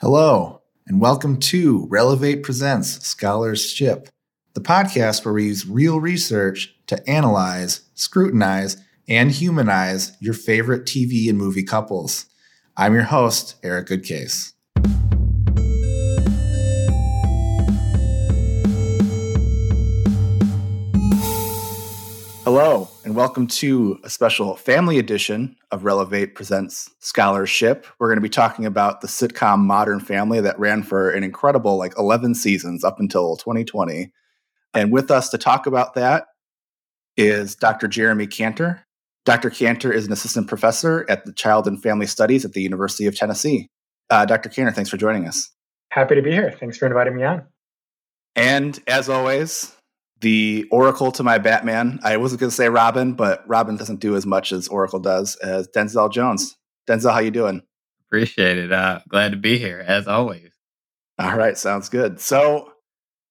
[0.00, 4.10] Hello, and welcome to Relevate Presents Scholarship,
[4.52, 8.76] the podcast where we use real research to analyze, scrutinize,
[9.08, 12.26] and humanize your favorite TV and movie couples.
[12.76, 14.52] I'm your host, Eric Goodcase.
[22.44, 27.86] Hello, welcome to a special family edition of Relevate Presents Scholarship.
[27.98, 31.78] We're going to be talking about the sitcom Modern Family that ran for an incredible
[31.78, 34.12] like 11 seasons up until 2020.
[34.74, 36.26] And with us to talk about that
[37.16, 37.88] is Dr.
[37.88, 38.82] Jeremy Kanter.
[39.24, 39.48] Dr.
[39.48, 43.16] Kanter is an assistant professor at the Child and Family Studies at the University of
[43.16, 43.70] Tennessee.
[44.10, 44.50] Uh, Dr.
[44.50, 45.50] Kanter, thanks for joining us.
[45.90, 46.52] Happy to be here.
[46.52, 47.46] Thanks for inviting me on.
[48.34, 49.74] And as always,
[50.20, 51.98] the Oracle to my Batman.
[52.02, 55.36] I wasn't going to say Robin, but Robin doesn't do as much as Oracle does
[55.36, 56.56] as Denzel Jones.
[56.88, 57.62] Denzel, how you doing?
[58.08, 58.72] Appreciate it.
[58.72, 60.50] Uh, glad to be here as always.
[61.18, 62.20] All right, sounds good.
[62.20, 62.72] So,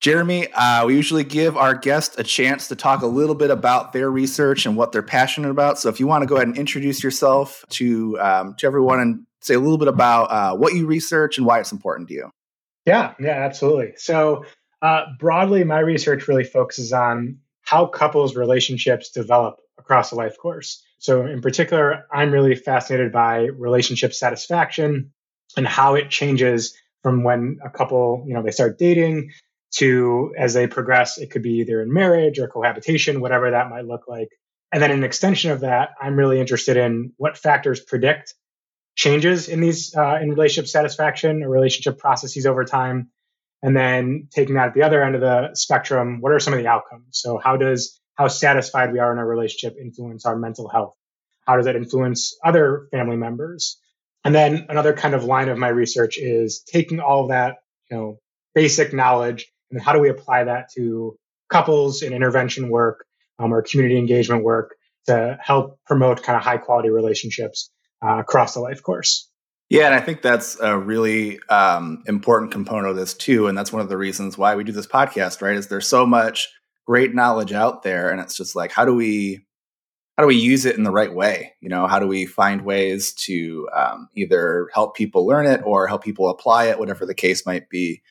[0.01, 3.93] Jeremy, uh, we usually give our guest a chance to talk a little bit about
[3.93, 5.79] their research and what they're passionate about.
[5.79, 9.25] So, if you want to go ahead and introduce yourself to um, to everyone and
[9.41, 12.31] say a little bit about uh, what you research and why it's important to you.
[12.85, 13.93] Yeah, yeah, absolutely.
[13.97, 14.45] So,
[14.85, 20.83] uh, broadly, my research really focuses on how couples' relationships develop across the life course.
[20.99, 25.11] So, in particular, I'm really fascinated by relationship satisfaction
[25.57, 29.31] and how it changes from when a couple, you know, they start dating
[29.77, 31.17] to as they progress.
[31.17, 34.29] It could be either in marriage or cohabitation, whatever that might look like.
[34.71, 38.35] And then, an extension of that, I'm really interested in what factors predict
[38.93, 43.09] changes in these uh, in relationship satisfaction or relationship processes over time
[43.65, 46.59] and then taking that at the other end of the spectrum, what are some of
[46.59, 47.07] the outcomes?
[47.13, 50.93] So how does how satisfied we are in our relationship influence our mental health?
[51.47, 53.79] How does that influence other family members?
[54.23, 57.55] And then another kind of line of my research is taking all that,
[57.89, 58.19] you know,
[58.53, 61.17] basic knowledge and how do we apply that to
[61.49, 63.07] couples in intervention work
[63.39, 64.75] um, or community engagement work
[65.07, 67.71] to help promote kind of high quality relationships
[68.05, 69.27] uh, across the life course.
[69.69, 73.73] Yeah, and I think that's a really um, important component of this too, and that's
[73.73, 75.41] one of the reasons why we do this podcast.
[75.41, 75.55] Right?
[75.55, 76.49] Is there's so much
[76.85, 79.45] great knowledge out there, and it's just like, how do we
[80.17, 81.53] how do we use it in the right way?
[81.61, 85.87] You know, how do we find ways to um, either help people learn it or
[85.87, 88.01] help people apply it, whatever the case might be.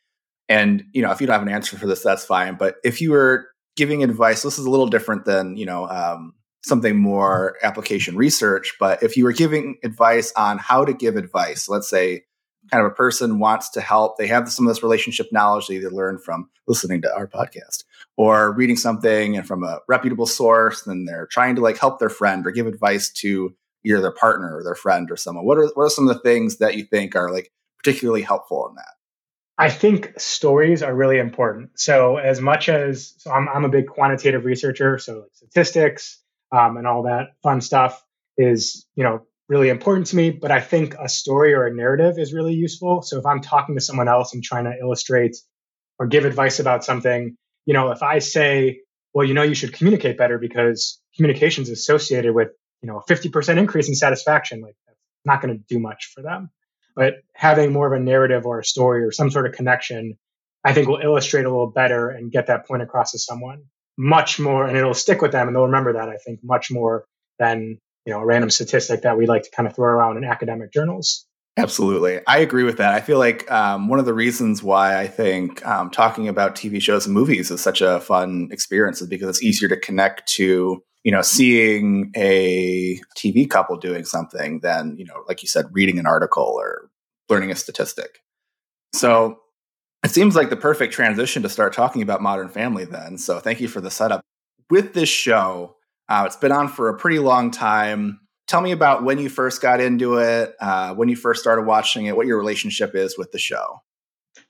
[0.48, 2.56] And you know, if you don't have an answer for this, that's fine.
[2.56, 6.34] But if you were giving advice, this is a little different than you know um,
[6.64, 8.74] something more application research.
[8.80, 12.24] But if you were giving advice on how to give advice, let's say
[12.72, 15.78] kind of a person wants to help, they have some of this relationship knowledge they
[15.80, 17.84] learned from listening to our podcast
[18.16, 22.08] or reading something and from a reputable source, and they're trying to like help their
[22.08, 23.54] friend or give advice to
[23.84, 25.44] either their partner or their friend or someone.
[25.44, 28.66] What are what are some of the things that you think are like particularly helpful
[28.70, 28.94] in that?
[29.58, 31.78] I think stories are really important.
[31.78, 36.23] So as much as so I'm, I'm a big quantitative researcher, so like statistics,
[36.54, 38.02] um, and all that fun stuff
[38.38, 40.30] is, you know, really important to me.
[40.30, 43.02] But I think a story or a narrative is really useful.
[43.02, 45.36] So if I'm talking to someone else and trying to illustrate
[45.98, 48.80] or give advice about something, you know, if I say,
[49.12, 52.48] well, you know, you should communicate better because communication is associated with,
[52.82, 56.22] you know, a 50% increase in satisfaction, like that's not going to do much for
[56.22, 56.50] them.
[56.94, 60.18] But having more of a narrative or a story or some sort of connection,
[60.62, 63.64] I think will illustrate a little better and get that point across to someone
[63.96, 66.08] much more, and it'll stick with them, and they'll remember that.
[66.08, 67.04] I think much more
[67.38, 70.24] than you know a random statistic that we like to kind of throw around in
[70.24, 71.26] academic journals.
[71.56, 72.20] Absolutely.
[72.26, 72.94] I agree with that.
[72.94, 76.82] I feel like um, one of the reasons why I think um, talking about TV
[76.82, 80.82] shows and movies is such a fun experience is because it's easier to connect to,
[81.04, 86.00] you know, seeing a TV couple doing something than, you know, like you said, reading
[86.00, 86.90] an article or
[87.28, 88.18] learning a statistic.
[88.92, 89.38] So
[90.04, 93.16] it seems like the perfect transition to start talking about Modern Family then.
[93.16, 94.20] So thank you for the setup.
[94.70, 95.76] With this show,
[96.08, 98.20] uh, it's been on for a pretty long time.
[98.46, 102.06] Tell me about when you first got into it, uh, when you first started watching
[102.06, 103.82] it, what your relationship is with the show.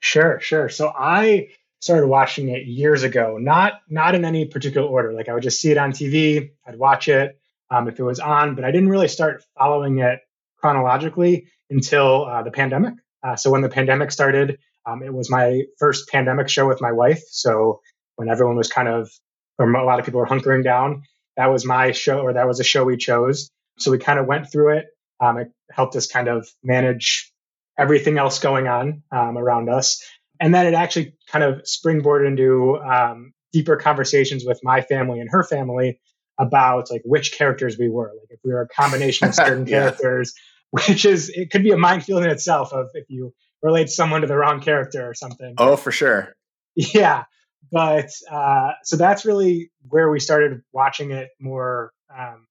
[0.01, 0.69] Sure, sure.
[0.69, 1.49] So I
[1.81, 5.13] started watching it years ago, not not in any particular order.
[5.13, 7.39] Like I would just see it on TV, I'd watch it
[7.71, 10.21] um, if it was on, but I didn't really start following it
[10.57, 12.95] chronologically until uh, the pandemic.
[13.23, 16.93] Uh, so when the pandemic started, um, it was my first pandemic show with my
[16.93, 17.23] wife.
[17.31, 17.81] So
[18.17, 19.11] when everyone was kind of,
[19.59, 21.03] or a lot of people were hunkering down,
[21.37, 23.51] that was my show, or that was a show we chose.
[23.79, 24.87] So we kind of went through it.
[25.21, 27.33] Um, it helped us kind of manage
[27.79, 30.03] everything else going on um, around us.
[30.41, 35.31] And then it actually kind of springboarded into um, deeper conversations with my family and
[35.31, 36.01] her family
[36.39, 38.13] about like which characters we were.
[38.21, 39.81] Like if we were a combination of certain yeah.
[39.81, 40.35] characters,
[40.71, 43.33] which is, it could be a minefield in itself of if you
[43.65, 45.55] relate someone to the wrong character or something.
[45.59, 46.35] Oh, for sure.
[46.77, 47.23] Yeah,
[47.71, 52.49] but uh, so that's really where we started watching it more um,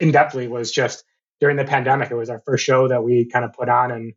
[0.00, 0.48] in depthly.
[0.48, 1.04] Was just
[1.40, 2.10] during the pandemic.
[2.10, 4.14] It was our first show that we kind of put on and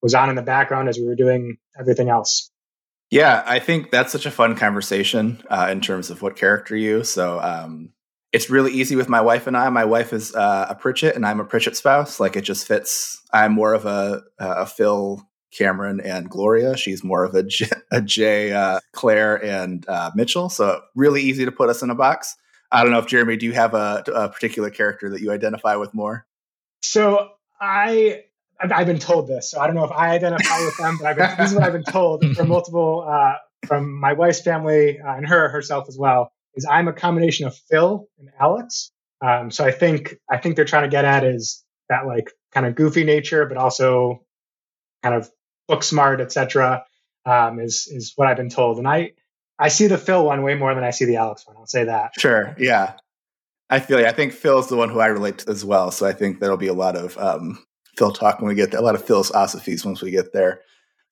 [0.00, 2.50] was on in the background as we were doing everything else.
[3.10, 7.04] Yeah, I think that's such a fun conversation uh, in terms of what character you.
[7.04, 7.90] So um,
[8.32, 9.68] it's really easy with my wife and I.
[9.68, 12.18] My wife is uh, a Pritchett, and I'm a Pritchett spouse.
[12.18, 13.22] Like it just fits.
[13.30, 15.22] I'm more of a, a Phil,
[15.56, 16.76] Cameron, and Gloria.
[16.76, 20.48] She's more of a J, a Jay, uh, Claire, and uh, Mitchell.
[20.48, 22.36] So really easy to put us in a box.
[22.72, 25.76] I don't know if Jeremy, do you have a, a particular character that you identify
[25.76, 26.26] with more?
[26.82, 27.30] So
[27.60, 28.24] I
[28.58, 31.36] I've been told this, so I don't know if I identify with them, but been,
[31.36, 33.34] this is what I've been told from multiple, uh,
[33.66, 36.32] from my wife's family uh, and her herself as well.
[36.54, 38.90] Is I'm a combination of Phil and Alex.
[39.20, 42.66] Um, so I think I think they're trying to get at is that like kind
[42.66, 44.22] of goofy nature, but also
[45.02, 45.30] kind of
[45.68, 46.84] book smart, etc.
[47.24, 49.12] Um, is is what I've been told, and I
[49.58, 51.56] I see the Phil one way more than I see the Alex one.
[51.56, 52.18] I'll say that.
[52.18, 52.54] Sure.
[52.58, 52.94] Yeah.
[53.68, 55.90] I feel like I think Phil's the one who I relate to as well.
[55.90, 57.64] So I think there'll be a lot of um,
[57.96, 60.60] Phil talk when we get there, a lot of philosophies once we get there.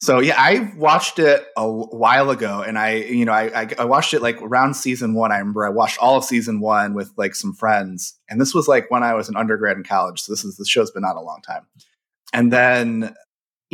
[0.00, 4.12] So yeah, I watched it a while ago, and I, you know, I, I watched
[4.12, 5.32] it like around season one.
[5.32, 8.68] I remember I watched all of season one with like some friends, and this was
[8.68, 10.20] like when I was an undergrad in college.
[10.20, 11.66] So this is the show's been out a long time,
[12.34, 13.14] and then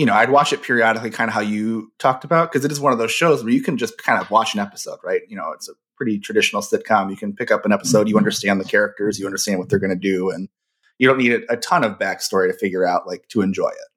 [0.01, 2.81] you know I'd watch it periodically, kind of how you talked about, because it is
[2.81, 5.21] one of those shows where you can just kind of watch an episode, right?
[5.29, 7.11] You know, it's a pretty traditional sitcom.
[7.11, 9.91] You can pick up an episode, you understand the characters, you understand what they're going
[9.91, 10.49] to do, and
[10.97, 13.89] you don't need a, a ton of backstory to figure out like to enjoy it.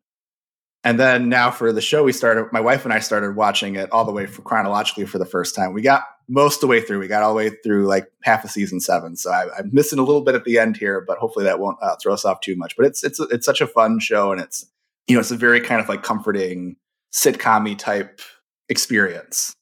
[0.84, 2.50] And then now for the show, we started.
[2.52, 5.56] My wife and I started watching it all the way for chronologically for the first
[5.56, 5.72] time.
[5.72, 7.00] We got most of the way through.
[7.00, 9.16] We got all the way through like half of season seven.
[9.16, 11.78] So I, am missing a little bit at the end here, but hopefully that won't
[11.82, 12.76] uh, throw us off too much.
[12.76, 14.66] But it's it's it's such a fun show, and it's
[15.08, 16.76] you know it's a very kind of like comforting
[17.14, 18.22] sitcom type
[18.70, 19.54] experience.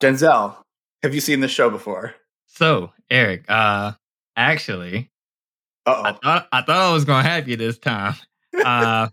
[0.00, 0.56] Denzel,
[1.02, 2.14] have you seen this show before?
[2.46, 3.92] So Eric, uh,
[4.36, 5.10] actually,
[5.86, 6.02] Uh-oh.
[6.02, 8.14] I thought I thought I was gonna have you this time.
[8.54, 9.08] Uh,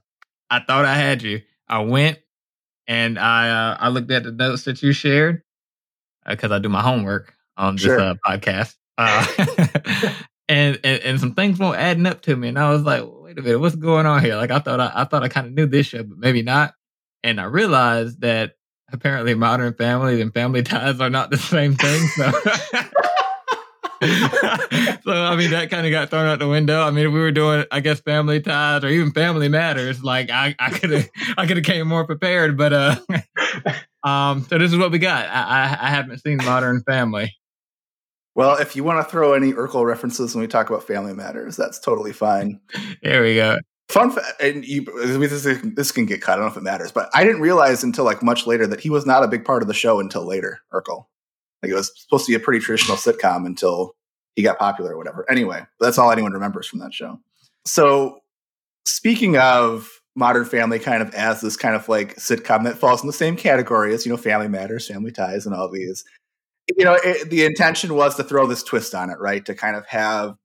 [0.49, 1.41] I thought I had you.
[1.67, 2.19] I went
[2.87, 5.41] and I uh, I looked at the notes that you shared
[6.27, 7.99] because uh, I do my homework on this Sure.
[7.99, 8.75] uh, podcast.
[8.97, 9.25] Uh,
[10.49, 13.39] and, and and some things weren't adding up to me, and I was like, wait
[13.39, 14.35] a minute, what's going on here?
[14.35, 16.73] Like I thought I, I thought I kind of knew this show, but maybe not.
[17.23, 18.55] And I realized that
[18.91, 22.07] apparently Modern Family and Family Ties are not the same thing.
[22.07, 22.31] So.
[24.01, 26.81] so I mean that kind of got thrown out the window.
[26.81, 30.29] I mean, if we were doing, I guess, Family Ties or even Family Matters, like
[30.29, 32.57] I, could have, I could have came more prepared.
[32.57, 32.95] But uh,
[34.03, 35.29] um, so this is what we got.
[35.29, 37.33] I, I, I haven't seen Modern Family.
[38.41, 41.55] Well, if you want to throw any Urkel references when we talk about Family Matters,
[41.55, 42.59] that's totally fine.
[43.03, 43.59] There we go.
[43.87, 46.31] Fun fact, and you, this, this can get cut.
[46.31, 48.79] I don't know if it matters, but I didn't realize until like much later that
[48.79, 50.59] he was not a big part of the show until later.
[50.73, 51.05] Urkel,
[51.61, 53.93] like it was supposed to be a pretty traditional sitcom until
[54.35, 55.29] he got popular or whatever.
[55.29, 57.19] Anyway, that's all anyone remembers from that show.
[57.67, 58.21] So,
[58.87, 63.07] speaking of Modern Family, kind of as this kind of like sitcom that falls in
[63.07, 66.03] the same category as you know Family Matters, Family Ties, and all these.
[66.67, 69.45] You know, it, the intention was to throw this twist on it, right?
[69.45, 70.35] To kind of have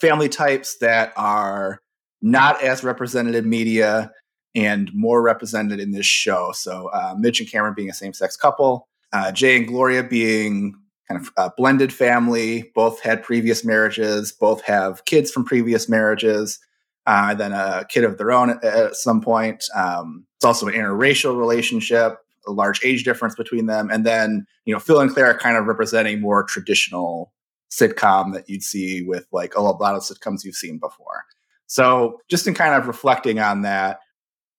[0.00, 1.80] family types that are
[2.20, 4.10] not as represented in media
[4.54, 6.52] and more represented in this show.
[6.52, 10.74] So uh, Mitch and Cameron being a same-sex couple, uh, Jay and Gloria being
[11.08, 12.70] kind of a blended family.
[12.74, 14.32] Both had previous marriages.
[14.32, 16.58] Both have kids from previous marriages.
[17.06, 19.64] Uh, then a kid of their own at, at some point.
[19.74, 23.90] Um, it's also an interracial relationship, a large age difference between them.
[23.90, 27.32] And then you know Phil and Claire are kind of representing more traditional
[27.70, 31.24] sitcom that you'd see with like a lot of sitcoms you've seen before.
[31.66, 34.00] So, just in kind of reflecting on that,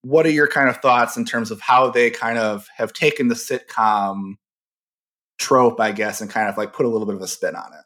[0.02, 3.28] what are your kind of thoughts in terms of how they kind of have taken
[3.28, 4.34] the sitcom
[5.38, 7.72] trope, I guess, and kind of like put a little bit of a spin on
[7.74, 7.86] it?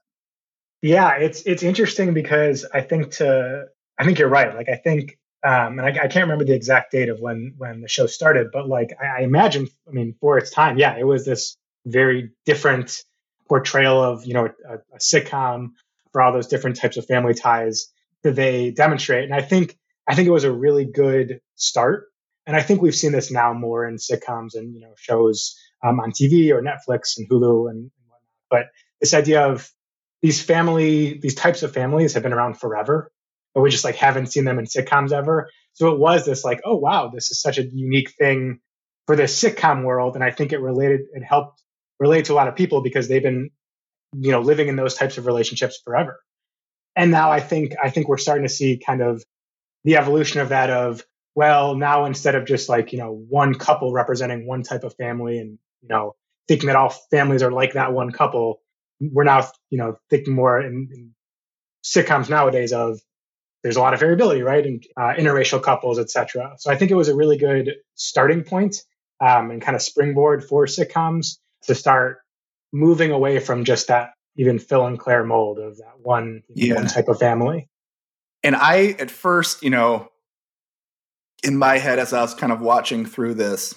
[0.82, 3.66] Yeah, it's it's interesting because I think to
[4.00, 4.56] I think you're right.
[4.56, 7.82] Like I think, um, and I, I can't remember the exact date of when when
[7.82, 11.06] the show started, but like I, I imagine, I mean, for its time, yeah, it
[11.06, 11.56] was this
[11.86, 13.04] very different
[13.48, 15.72] portrayal of you know a, a sitcom
[16.12, 17.88] for all those different types of family ties
[18.24, 19.24] that they demonstrate.
[19.26, 19.78] And I think
[20.08, 22.08] I think it was a really good start.
[22.46, 26.00] And I think we've seen this now more in sitcoms and you know shows um,
[26.00, 28.22] on TV or Netflix and Hulu and, and whatnot.
[28.50, 28.66] But
[29.00, 29.72] this idea of
[30.22, 33.12] these family, these types of families have been around forever,
[33.60, 35.50] but we just like haven't seen them in sitcoms ever.
[35.74, 38.62] So it was this like, oh wow, this is such a unique thing
[39.06, 41.62] for the sitcom world, and I think it related, it helped
[42.00, 43.50] relate to a lot of people because they've been,
[44.18, 46.22] you know, living in those types of relationships forever.
[46.96, 49.26] And now I think I think we're starting to see kind of
[49.84, 51.04] the evolution of that of
[51.36, 55.38] well, now instead of just like, you know, one couple representing one type of family
[55.40, 56.16] and, you know,
[56.48, 58.62] thinking that all families are like that one couple,
[59.02, 61.14] we're now, you know, thinking more in, in
[61.84, 63.02] sitcoms nowadays of
[63.64, 64.66] there's a lot of variability, right?
[64.66, 66.56] And uh, interracial couples, etc.
[66.58, 68.78] So I think it was a really good starting point,
[69.22, 72.20] um, and kind of springboard for sitcoms to start
[72.72, 76.76] moving away from just that even Phil and Claire mold of that one, yeah.
[76.76, 77.68] one type of family.
[78.44, 80.08] And I, at first, you know,
[81.44, 83.76] in my head, as I was kind of watching through this,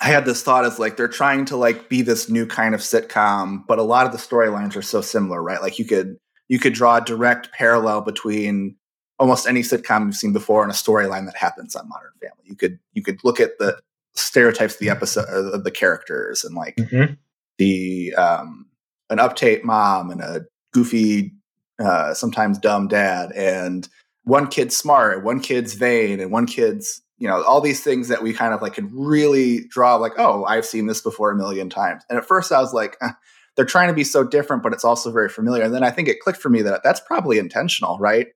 [0.00, 2.80] I had this thought as like they're trying to like be this new kind of
[2.80, 5.60] sitcom, but a lot of the storylines are so similar, right?
[5.60, 6.16] Like you could
[6.48, 8.76] you could draw a direct parallel between
[9.20, 12.42] almost any sitcom you've seen before and a storyline that happens on Modern Family.
[12.44, 13.78] You could you could look at the
[14.14, 17.12] stereotypes of the episode of the characters and like mm-hmm.
[17.58, 18.66] the um
[19.10, 21.32] an uptight mom and a goofy
[21.78, 23.88] uh sometimes dumb dad and
[24.24, 28.22] one kid's smart, one kid's vain, and one kid's you know all these things that
[28.22, 31.68] we kind of like can really draw like oh I've seen this before a million
[31.68, 32.02] times.
[32.08, 32.96] And at first I was like.
[33.00, 33.12] Eh,
[33.56, 35.64] they're trying to be so different, but it's also very familiar.
[35.64, 38.28] And then I think it clicked for me that that's probably intentional, right?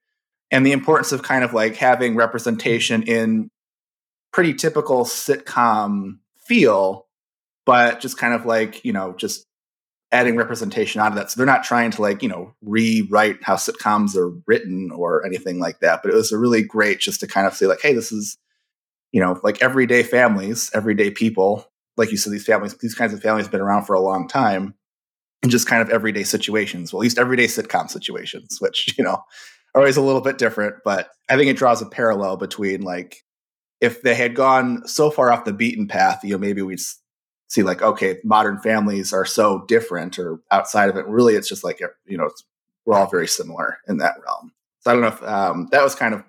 [0.50, 3.50] And the importance of kind of like having representation in
[4.32, 7.06] pretty typical sitcom feel,
[7.66, 9.46] but just kind of like, you know, just
[10.12, 11.30] adding representation out of that.
[11.30, 15.58] So they're not trying to like, you know, rewrite how sitcoms are written or anything
[15.58, 16.02] like that.
[16.02, 18.38] But it was a really great just to kind of say, like, hey, this is,
[19.12, 21.66] you know, like everyday families, everyday people.
[21.96, 24.28] Like you said, these families, these kinds of families have been around for a long
[24.28, 24.74] time
[25.42, 26.92] and just kind of everyday situations.
[26.92, 29.22] Well, at least everyday sitcom situations, which, you know,
[29.74, 30.76] always a little bit different.
[30.84, 33.24] But I think it draws a parallel between like
[33.80, 36.80] if they had gone so far off the beaten path, you know, maybe we'd
[37.48, 41.06] see like okay modern families are so different or outside of it.
[41.06, 42.30] Really it's just like you know
[42.84, 44.52] we're all very similar in that realm.
[44.80, 46.22] So i don't know if um, that was kind of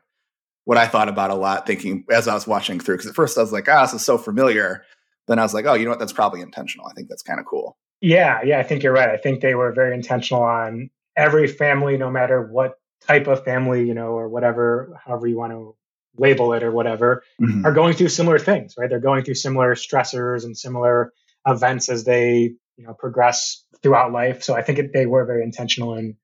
[0.66, 3.38] what i thought about a lot thinking as i was watching through because at first
[3.38, 4.84] i was like ah oh, this is so familiar.
[5.28, 6.00] Then i was like oh you know what?
[6.00, 6.88] That's probably intentional.
[6.88, 7.78] I think that's kind of cool.
[8.02, 9.10] Yeah yeah i think you're right.
[9.10, 12.74] I think they were very intentional on every family no matter what
[13.08, 15.76] type of family you know or whatever however you want to
[16.18, 17.66] label it or whatever, mm-hmm.
[17.66, 18.90] are going through similar things, right?
[18.90, 21.14] They're going through similar stressors and similar
[21.46, 24.44] events as they, you know, progress throughout life.
[24.44, 26.18] So I think it, they were very intentional in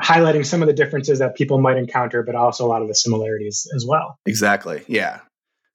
[0.00, 2.94] highlighting some of the differences that people might encounter, but also a lot of the
[2.94, 4.18] similarities as well.
[4.26, 4.82] Exactly.
[4.86, 5.20] Yeah.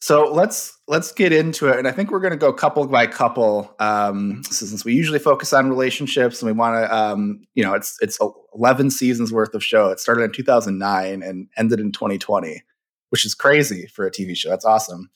[0.05, 3.07] So let's let's get into it, and I think we're going to go couple by
[3.07, 3.73] couple.
[3.79, 7.73] Um, so since we usually focus on relationships, and we want to, um, you know,
[7.73, 8.19] it's it's
[8.53, 9.89] eleven seasons worth of show.
[9.89, 12.61] It started in 2009 and ended in 2020
[13.09, 14.49] which is crazy for a TV show.
[14.49, 15.09] That's awesome.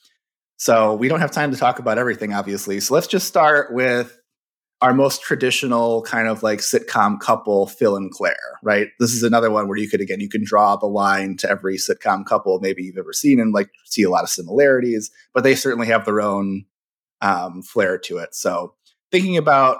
[0.56, 2.80] So we don't have time to talk about everything, obviously.
[2.80, 4.19] So let's just start with
[4.82, 8.88] our most traditional kind of like sitcom couple, Phil and Claire, right?
[8.98, 11.76] This is another one where you could, again, you can draw the line to every
[11.76, 15.54] sitcom couple maybe you've ever seen and like see a lot of similarities, but they
[15.54, 16.64] certainly have their own
[17.20, 18.34] um, flair to it.
[18.34, 18.74] So
[19.10, 19.78] thinking about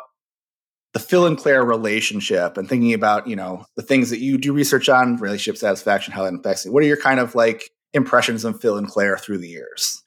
[0.92, 4.52] the Phil and Claire relationship and thinking about, you know, the things that you do
[4.52, 6.72] research on, relationship satisfaction, how that affects it.
[6.72, 10.02] What are your kind of like impressions of Phil and Claire through the years?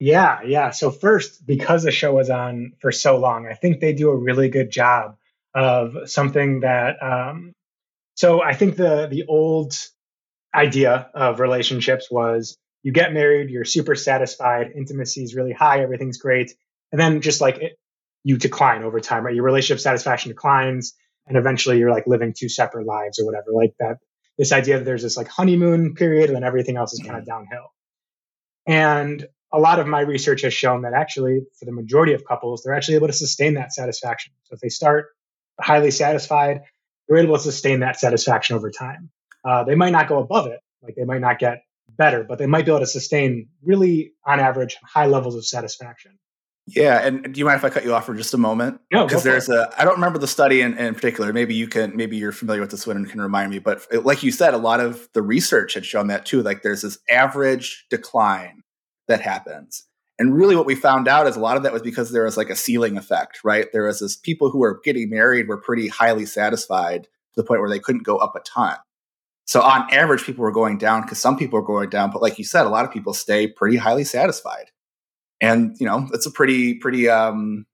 [0.00, 0.70] Yeah, yeah.
[0.70, 4.16] So first, because the show was on for so long, I think they do a
[4.16, 5.16] really good job
[5.54, 7.02] of something that.
[7.02, 7.52] Um,
[8.14, 9.74] so I think the the old
[10.54, 16.18] idea of relationships was you get married, you're super satisfied, intimacy is really high, everything's
[16.18, 16.54] great,
[16.92, 17.76] and then just like it,
[18.22, 19.34] you decline over time, right?
[19.34, 20.94] Your relationship satisfaction declines,
[21.26, 23.52] and eventually you're like living two separate lives or whatever.
[23.52, 23.98] Like that
[24.38, 27.24] this idea that there's this like honeymoon period and then everything else is kind of
[27.24, 27.30] mm-hmm.
[27.30, 27.72] downhill.
[28.66, 32.62] And a lot of my research has shown that actually, for the majority of couples,
[32.62, 34.32] they're actually able to sustain that satisfaction.
[34.44, 35.06] So if they start
[35.60, 36.60] highly satisfied,
[37.08, 39.10] they're able to sustain that satisfaction over time.
[39.44, 41.62] Uh, they might not go above it, like they might not get
[41.96, 46.18] better, but they might be able to sustain really, on average, high levels of satisfaction.
[46.66, 48.78] Yeah, and do you mind if I cut you off for just a moment?
[48.92, 51.32] No, because there's a I don't remember the study in, in, particular.
[51.32, 53.58] Maybe you can maybe you're familiar with this one and can remind me.
[53.58, 56.42] But like you said, a lot of the research had shown that too.
[56.42, 58.62] Like there's this average decline
[59.08, 59.84] that happens,
[60.18, 62.36] and really what we found out is a lot of that was because there was
[62.36, 63.66] like a ceiling effect, right?
[63.72, 67.60] There was this people who were getting married were pretty highly satisfied to the point
[67.60, 68.76] where they couldn't go up a ton.
[69.46, 72.38] So on average, people were going down because some people were going down, but like
[72.38, 74.70] you said, a lot of people stay pretty highly satisfied
[75.40, 77.66] and you know it's a pretty pretty um,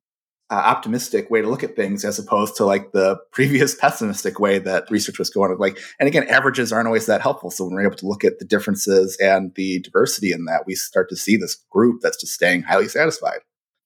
[0.50, 4.58] uh, optimistic way to look at things as opposed to like the previous pessimistic way
[4.58, 5.56] that research was going.
[5.58, 7.50] Like and again averages aren't always that helpful.
[7.50, 10.74] So when we're able to look at the differences and the diversity in that we
[10.74, 13.40] start to see this group that's just staying highly satisfied.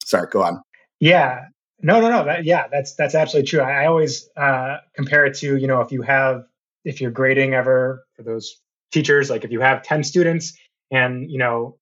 [0.04, 0.62] Sorry go on.
[1.00, 1.46] Yeah.
[1.80, 2.24] No no no.
[2.24, 3.60] That, yeah that's that's absolutely true.
[3.60, 6.44] I, I always uh, compare it to you know if you have
[6.84, 8.60] if you're grading ever for those
[8.90, 10.56] teachers like if you have 10 students
[10.90, 11.76] and you know,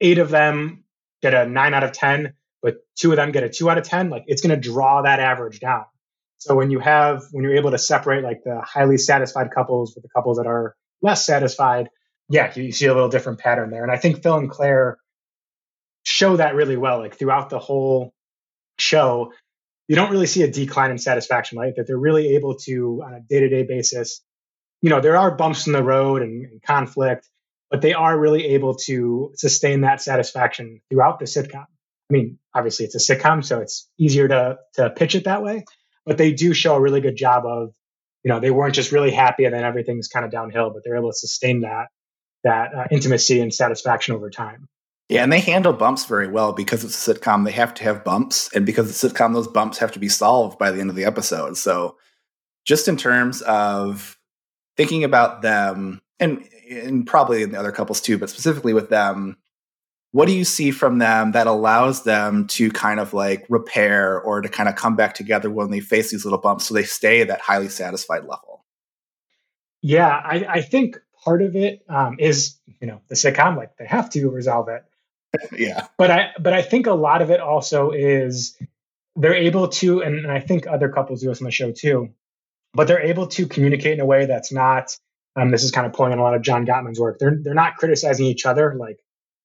[0.00, 0.84] eight of them
[1.20, 3.84] get a nine out of 10, but two of them get a two out of
[3.84, 5.84] 10, like it's going to draw that average down.
[6.38, 10.02] So when you have, when you're able to separate like the highly satisfied couples with
[10.02, 11.88] the couples that are less satisfied,
[12.28, 13.82] yeah, you, you see a little different pattern there.
[13.82, 14.98] And I think Phil and Claire
[16.04, 16.98] show that really well.
[16.98, 18.12] Like throughout the whole
[18.78, 19.32] show,
[19.88, 21.74] you don't really see a decline in satisfaction, right?
[21.76, 24.22] That they're really able to, on a day to day basis,
[24.80, 27.28] you know, there are bumps in the road and, and, conflict,
[27.70, 31.66] but they are really able to sustain that satisfaction throughout the sitcom.
[32.12, 35.64] I mean, obviously it's a sitcom, so it's easier to, to pitch it that way,
[36.04, 37.74] but they do show a really good job of,
[38.22, 40.96] you know, they weren't just really happy and then everything's kind of downhill, but they're
[40.96, 41.86] able to sustain that,
[42.44, 44.68] that uh, intimacy and satisfaction over time.
[45.08, 47.44] Yeah, and they handle bumps very well because it's a sitcom.
[47.44, 50.08] They have to have bumps, and because it's a sitcom, those bumps have to be
[50.08, 51.56] solved by the end of the episode.
[51.58, 51.96] So,
[52.64, 54.16] just in terms of
[54.76, 59.36] thinking about them, and and probably in the other couples too, but specifically with them,
[60.12, 64.40] what do you see from them that allows them to kind of like repair or
[64.40, 67.20] to kind of come back together when they face these little bumps, so they stay
[67.20, 68.64] at that highly satisfied level?
[69.80, 73.86] Yeah, I, I think part of it um, is you know the sitcom, like they
[73.86, 74.84] have to resolve it
[75.56, 75.86] yeah.
[75.96, 78.56] But I but I think a lot of it also is
[79.16, 82.10] they're able to, and I think other couples do this on the show too,
[82.74, 84.96] but they're able to communicate in a way that's not.
[85.34, 87.18] Um, this is kind of pulling on a lot of John Gottman's work.
[87.18, 88.98] They're they're not criticizing each other like,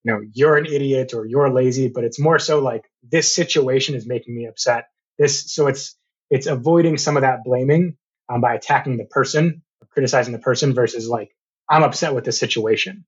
[0.07, 4.07] know, you're an idiot or you're lazy, but it's more so like this situation is
[4.07, 4.85] making me upset.
[5.19, 5.97] This so it's
[6.31, 7.97] it's avoiding some of that blaming
[8.29, 11.31] um, by attacking the person, criticizing the person versus like
[11.69, 13.05] I'm upset with the situation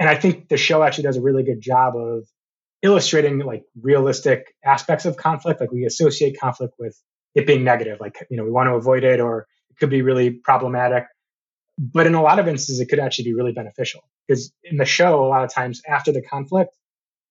[0.00, 2.26] and I think the show actually does a really good job of
[2.82, 5.60] illustrating like realistic aspects of conflict.
[5.60, 7.00] Like we associate conflict with
[7.34, 10.02] it being negative, like you know we want to avoid it, or it could be
[10.02, 11.04] really problematic.
[11.78, 14.84] But in a lot of instances, it could actually be really beneficial because in the
[14.84, 16.76] show, a lot of times after the conflict,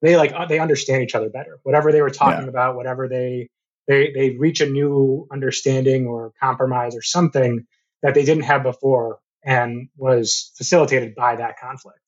[0.02, 1.60] they like they understand each other better.
[1.64, 2.50] Whatever they were talking yeah.
[2.50, 3.50] about, whatever they
[3.88, 7.66] they they reach a new understanding or compromise or something
[8.02, 12.00] that they didn't have before and was facilitated by that conflict.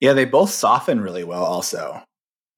[0.00, 1.44] Yeah, they both soften really well.
[1.44, 2.02] Also,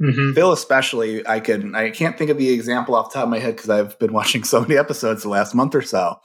[0.00, 0.33] mm-hmm.
[0.33, 1.26] Phil especially.
[1.26, 3.70] I could I can't think of the example off the top of my head because
[3.70, 6.20] I've been watching so many episodes the last month or so.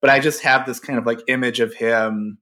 [0.00, 2.38] But I just have this kind of like image of him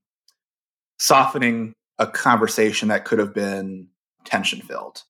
[0.99, 3.87] softening a conversation that could have been
[4.25, 5.03] tension filled.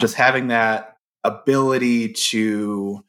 [0.00, 3.04] Just having that ability to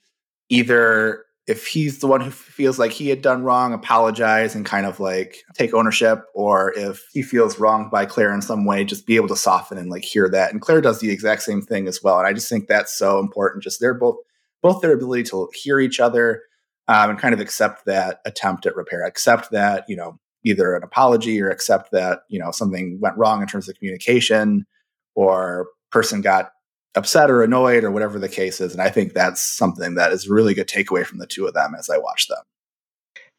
[0.50, 4.86] either if he's the one who feels like he had done wrong, apologize and kind
[4.86, 9.08] of like take ownership, or if he feels wronged by Claire in some way, just
[9.08, 10.52] be able to soften and like hear that.
[10.52, 12.20] And Claire does the exact same thing as well.
[12.20, 13.64] And I just think that's so important.
[13.64, 14.18] Just they're both
[14.62, 16.42] both their ability to hear each other
[16.88, 20.84] um, and kind of accept that attempt at repair, accept that you know either an
[20.84, 24.66] apology or accept that you know something went wrong in terms of communication
[25.16, 26.52] or person got
[26.96, 28.74] upset or annoyed or whatever the case is.
[28.74, 31.76] And I think that's something that is really good takeaway from the two of them
[31.78, 32.40] as I watch them.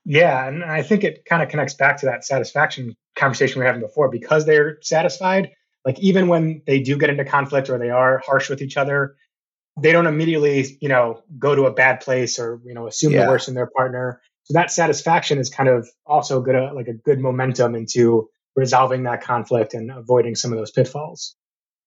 [0.05, 3.67] Yeah, and I think it kind of connects back to that satisfaction conversation we were
[3.67, 5.51] having before because they're satisfied.
[5.85, 9.17] Like even when they do get into conflict or they are harsh with each other,
[9.81, 13.25] they don't immediately, you know, go to a bad place or you know assume yeah.
[13.25, 14.21] the worst in their partner.
[14.45, 19.03] So that satisfaction is kind of also good, uh, like a good momentum into resolving
[19.05, 21.37] that conflict and avoiding some of those pitfalls.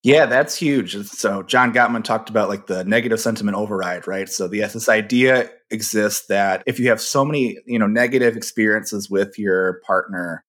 [0.04, 0.96] Yeah, that's huge.
[1.08, 4.28] So John Gottman talked about like the negative sentiment override, right?
[4.28, 9.10] So the this idea exists that if you have so many, you know, negative experiences
[9.10, 10.44] with your partner,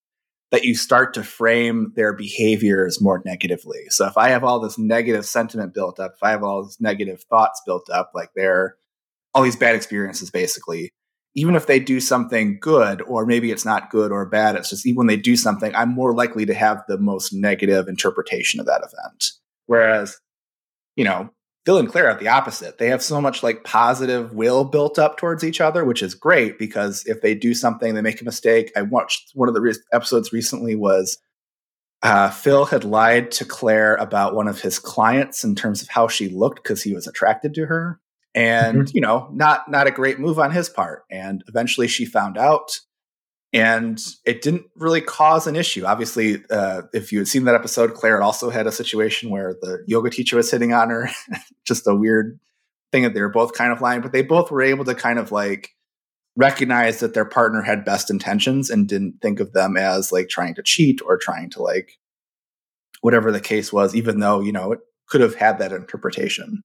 [0.52, 3.80] that you start to frame their behaviors more negatively.
[3.88, 6.78] So if I have all this negative sentiment built up, if I have all these
[6.78, 8.76] negative thoughts built up, like they're
[9.34, 10.92] all these bad experiences basically,
[11.34, 14.86] even if they do something good, or maybe it's not good or bad, it's just
[14.86, 18.66] even when they do something, I'm more likely to have the most negative interpretation of
[18.66, 19.30] that event.
[19.64, 20.18] Whereas,
[20.96, 21.30] you know,
[21.64, 22.78] Phil and Claire are the opposite.
[22.78, 26.58] They have so much like positive will built up towards each other, which is great
[26.58, 28.72] because if they do something, they make a mistake.
[28.76, 31.18] I watched one of the re- episodes recently was
[32.02, 36.08] uh, Phil had lied to Claire about one of his clients in terms of how
[36.08, 38.00] she looked because he was attracted to her,
[38.34, 38.96] and mm-hmm.
[38.96, 41.04] you know, not not a great move on his part.
[41.12, 42.80] And eventually, she found out
[43.52, 45.84] and it didn't really cause an issue.
[45.84, 49.84] Obviously, uh, if you had seen that episode, Claire also had a situation where the
[49.86, 51.10] yoga teacher was hitting on her.
[51.66, 52.40] Just a weird
[52.92, 55.18] thing that they were both kind of lying, but they both were able to kind
[55.18, 55.70] of like
[56.34, 60.54] recognize that their partner had best intentions and didn't think of them as like trying
[60.54, 61.98] to cheat or trying to like
[63.02, 66.62] whatever the case was, even though, you know, it could have had that interpretation.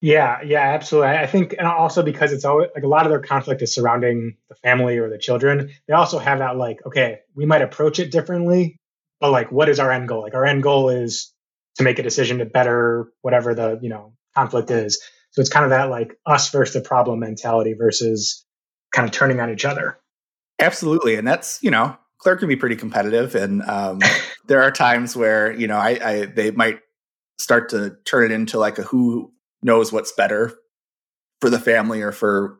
[0.00, 1.10] Yeah, yeah, absolutely.
[1.10, 4.36] I think, and also because it's always like a lot of their conflict is surrounding
[4.48, 5.70] the family or the children.
[5.88, 8.76] They also have that like, okay, we might approach it differently,
[9.20, 10.22] but like, what is our end goal?
[10.22, 11.32] Like, our end goal is
[11.78, 15.00] to make a decision to better whatever the you know conflict is.
[15.30, 18.44] So it's kind of that like us versus the problem mentality versus
[18.92, 19.98] kind of turning on each other.
[20.60, 24.00] Absolutely, and that's you know Claire can be pretty competitive, and um,
[24.46, 26.80] there are times where you know I, I they might
[27.38, 29.32] start to turn it into like a who
[29.62, 30.54] knows what's better
[31.40, 32.58] for the family or for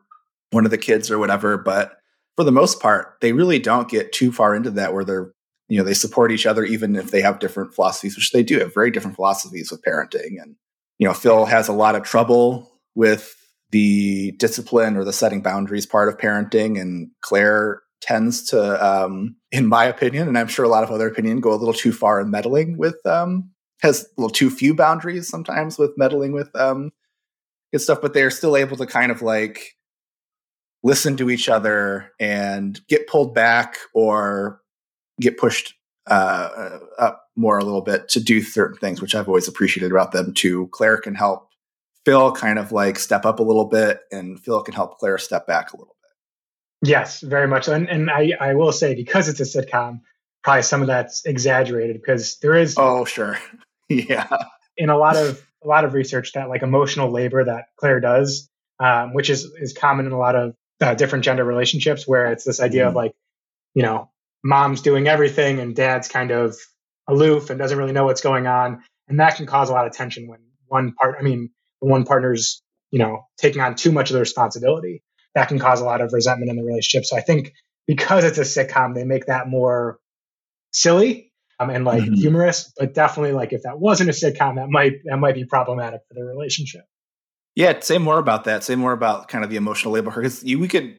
[0.51, 1.57] one of the kids or whatever.
[1.57, 1.97] But
[2.35, 5.33] for the most part, they really don't get too far into that where they're
[5.67, 8.59] you know they support each other even if they have different philosophies, which they do
[8.59, 10.41] have very different philosophies with parenting.
[10.41, 10.55] And
[10.97, 13.35] you know Phil has a lot of trouble with
[13.71, 19.67] the discipline or the setting boundaries part of parenting, and Claire tends to, um, in
[19.67, 22.21] my opinion, and I'm sure a lot of other opinion, go a little too far
[22.21, 26.91] in meddling with, um, has a little too few boundaries sometimes with meddling with um,
[27.71, 29.75] good stuff, but they're still able to kind of like
[30.83, 34.61] listen to each other and get pulled back or
[35.19, 35.73] get pushed
[36.07, 40.11] uh, up more a little bit to do certain things, which I've always appreciated about
[40.11, 40.67] them too.
[40.71, 41.49] Claire can help
[42.05, 45.45] Phil kind of like step up a little bit, and Phil can help Claire step
[45.45, 46.89] back a little bit.
[46.89, 47.67] Yes, very much.
[47.67, 49.99] And, and I, I will say, because it's a sitcom,
[50.43, 52.75] probably some of that's exaggerated because there is.
[52.77, 53.37] Oh, sure.
[54.07, 54.27] yeah.
[54.77, 58.49] In a lot of a lot of research that like emotional labor that Claire does,
[58.79, 62.45] um, which is is common in a lot of uh, different gender relationships, where it's
[62.45, 62.89] this idea mm.
[62.89, 63.13] of like,
[63.73, 64.09] you know,
[64.43, 66.55] mom's doing everything and dad's kind of
[67.07, 69.93] aloof and doesn't really know what's going on, and that can cause a lot of
[69.93, 71.17] tension when one part.
[71.19, 71.49] I mean,
[71.79, 75.03] when one partner's you know taking on too much of the responsibility
[75.35, 77.05] that can cause a lot of resentment in the relationship.
[77.05, 77.53] So I think
[77.87, 79.99] because it's a sitcom, they make that more
[80.71, 81.28] silly
[81.59, 82.13] um, and like mm-hmm.
[82.13, 82.71] humorous.
[82.77, 86.13] But definitely, like if that wasn't a sitcom, that might that might be problematic for
[86.13, 86.81] the relationship.
[87.55, 88.63] Yeah, say more about that.
[88.63, 90.97] Say more about kind of the emotional labor because we could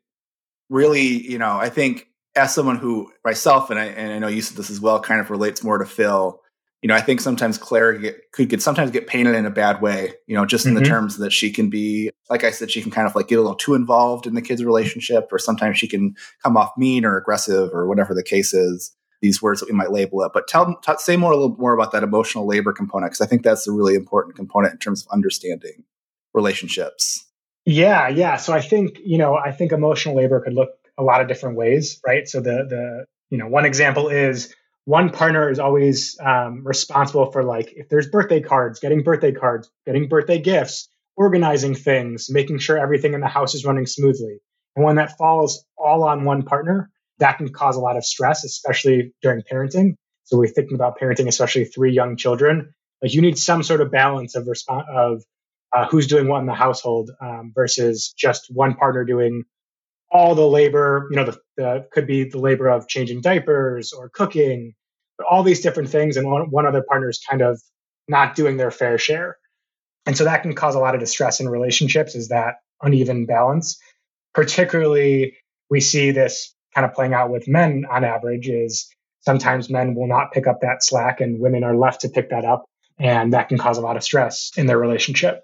[0.68, 4.42] really, you know, I think as someone who myself and I and I know you
[4.42, 6.40] said this as well, kind of relates more to Phil
[6.83, 9.83] you know, I think sometimes Claire get, could get sometimes get painted in a bad
[9.83, 10.83] way, you know, just in mm-hmm.
[10.83, 13.38] the terms that she can be, like I said, she can kind of like get
[13.38, 17.05] a little too involved in the kid's relationship, or sometimes she can come off mean
[17.05, 18.96] or aggressive or whatever the case is.
[19.22, 21.74] These words that we might label it, but tell, t- say more a little more
[21.74, 25.02] about that emotional labor component because I think that's a really important component in terms
[25.02, 25.85] of understanding
[26.33, 27.26] relationships.
[27.66, 28.37] Yeah, yeah.
[28.37, 31.56] So I think you know, I think emotional labor could look a lot of different
[31.56, 32.26] ways, right?
[32.26, 34.54] So the the you know, one example is
[34.85, 39.70] one partner is always um, responsible for like if there's birthday cards getting birthday cards
[39.87, 44.38] getting birthday gifts organizing things making sure everything in the house is running smoothly
[44.74, 48.44] and when that falls all on one partner that can cause a lot of stress
[48.44, 53.38] especially during parenting so we're thinking about parenting especially three young children like you need
[53.38, 55.22] some sort of balance of response of
[55.72, 59.44] uh, who's doing what in the household um, versus just one partner doing
[60.11, 64.09] all the labor, you know, the, the, could be the labor of changing diapers or
[64.09, 64.74] cooking,
[65.16, 67.61] but all these different things, and one, one other partner is kind of
[68.09, 69.37] not doing their fair share.
[70.06, 73.78] And so that can cause a lot of distress in relationships, is that uneven balance.
[74.35, 75.37] Particularly,
[75.68, 78.88] we see this kind of playing out with men on average, is
[79.20, 82.44] sometimes men will not pick up that slack and women are left to pick that
[82.44, 82.64] up.
[82.98, 85.42] And that can cause a lot of stress in their relationship.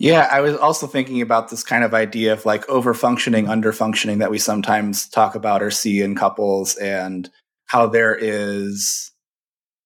[0.00, 3.72] Yeah, I was also thinking about this kind of idea of like over functioning, under
[3.72, 7.28] functioning that we sometimes talk about or see in couples, and
[7.66, 9.10] how there is,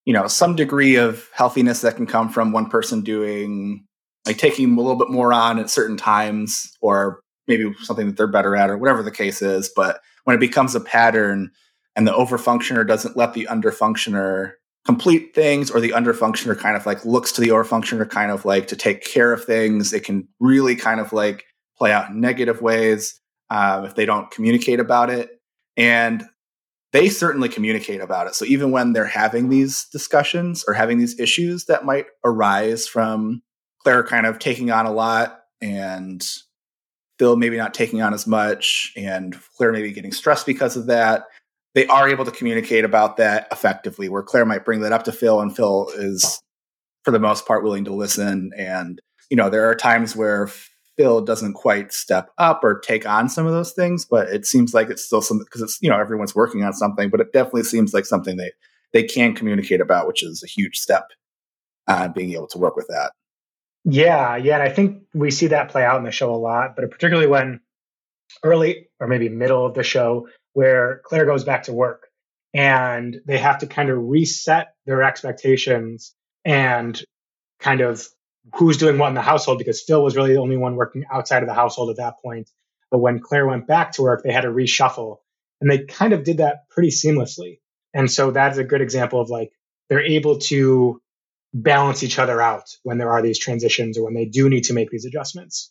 [0.05, 3.85] you know, some degree of healthiness that can come from one person doing,
[4.27, 8.27] like taking a little bit more on at certain times, or maybe something that they're
[8.27, 9.71] better at, or whatever the case is.
[9.75, 11.51] But when it becomes a pattern
[11.97, 14.53] and the over functioner doesn't let the under functioner
[14.85, 18.67] complete things or the underfunctioner kind of like looks to the overfunctioner kind of like
[18.67, 21.45] to take care of things it can really kind of like
[21.83, 25.31] play out in negative ways uh, if they don't communicate about it.
[25.77, 26.25] And
[26.93, 28.35] they certainly communicate about it.
[28.35, 33.43] So even when they're having these discussions or having these issues that might arise from
[33.83, 36.27] claire kind of taking on a lot and
[37.23, 41.27] phil maybe not taking on as much and claire maybe getting stressed because of that
[41.75, 44.09] they are able to communicate about that effectively.
[44.09, 46.43] Where Claire might bring that up to Phil, and Phil is,
[47.05, 48.51] for the most part, willing to listen.
[48.57, 50.51] And you know, there are times where
[50.99, 54.75] Phil doesn't quite step up or take on some of those things, but it seems
[54.75, 57.65] like it's still something because it's you know everyone's working on something, but it definitely
[57.65, 58.53] seems like something they
[58.93, 61.07] they can communicate about, which is a huge step
[61.89, 63.13] on uh, being able to work with that.
[63.85, 66.77] Yeah, yeah, and I think we see that play out in the show a lot,
[66.77, 67.61] but particularly when
[68.43, 72.09] early or maybe middle of the show where Claire goes back to work
[72.55, 76.15] and they have to kind of reset their expectations
[76.45, 77.03] and
[77.61, 78.07] kind of
[78.55, 81.43] who's doing what in the household because Phil was really the only one working outside
[81.43, 82.51] of the household at that point.
[82.91, 85.19] But when Claire went back to work, they had to reshuffle
[85.61, 87.61] and they kind of did that pretty seamlessly.
[87.95, 89.53] And so that's a good example of like
[89.89, 91.01] they're able to
[91.55, 94.73] balance each other out when there are these transitions or when they do need to
[94.73, 95.71] make these adjustments.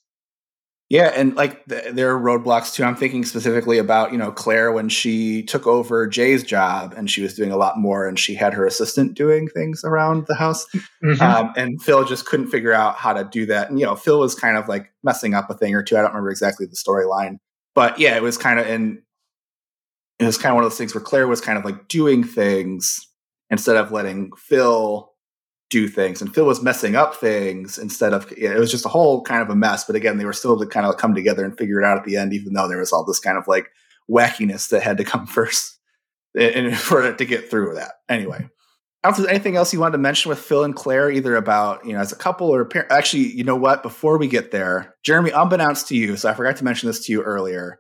[0.92, 2.84] Yeah, and like th- there are roadblocks too.
[2.84, 7.22] I'm thinking specifically about you know Claire when she took over Jay's job and she
[7.22, 10.68] was doing a lot more, and she had her assistant doing things around the house,
[11.02, 11.22] mm-hmm.
[11.22, 13.70] um, and Phil just couldn't figure out how to do that.
[13.70, 15.96] And you know Phil was kind of like messing up a thing or two.
[15.96, 17.38] I don't remember exactly the storyline,
[17.74, 19.02] but yeah, it was kind of in.
[20.20, 22.22] It was kind of one of those things where Claire was kind of like doing
[22.22, 23.00] things
[23.50, 25.11] instead of letting Phil
[25.72, 29.24] do things and phil was messing up things instead of it was just a whole
[29.24, 31.58] kind of a mess but again they were still to kind of come together and
[31.58, 33.72] figure it out at the end even though there was all this kind of like
[34.10, 35.80] wackiness that had to come first
[36.36, 38.48] in it to get through that anyway
[39.04, 41.10] I don't know if there's anything else you wanted to mention with Phil and Claire,
[41.10, 43.82] either about, you know, as a couple or par- actually, you know what?
[43.82, 47.12] Before we get there, Jeremy, unbeknownst to you, so I forgot to mention this to
[47.12, 47.80] you earlier.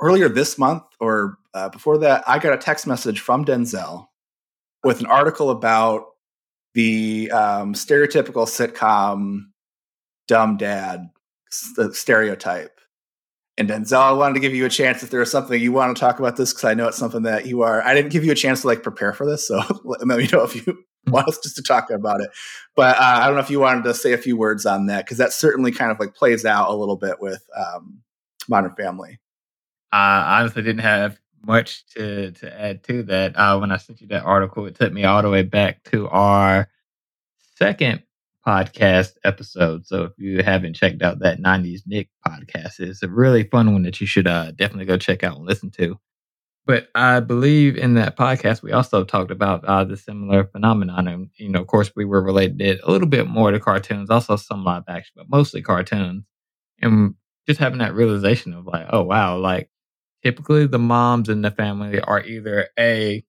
[0.00, 4.08] Earlier this month or uh, before that, I got a text message from Denzel
[4.82, 6.06] with an article about
[6.76, 9.46] the um, stereotypical sitcom
[10.28, 11.08] dumb dad
[11.50, 12.78] stereotype.
[13.56, 15.96] And Denzel, I wanted to give you a chance if there was something you want
[15.96, 17.80] to talk about this because I know it's something that you are.
[17.82, 20.42] I didn't give you a chance to like prepare for this, so let me know
[20.42, 22.28] if you want us just to talk about it.
[22.74, 25.06] But uh, I don't know if you wanted to say a few words on that
[25.06, 28.02] because that certainly kind of like plays out a little bit with um,
[28.50, 29.18] Modern Family.
[29.92, 33.36] I honestly didn't have much to to add to that.
[33.36, 36.08] Uh, when I sent you that article, it took me all the way back to
[36.08, 36.68] our
[37.56, 38.02] second
[38.46, 39.86] podcast episode.
[39.86, 43.82] So if you haven't checked out that 90s Nick podcast, it's a really fun one
[43.82, 45.98] that you should uh, definitely go check out and listen to.
[46.66, 51.06] But I believe in that podcast, we also talked about uh, the similar phenomenon.
[51.06, 54.34] And, you know, of course, we were related a little bit more to cartoons, also
[54.34, 56.24] some live action, but mostly cartoons.
[56.82, 57.14] And
[57.46, 59.70] just having that realization of like, oh, wow, like
[60.22, 63.24] typically the moms in the family are either a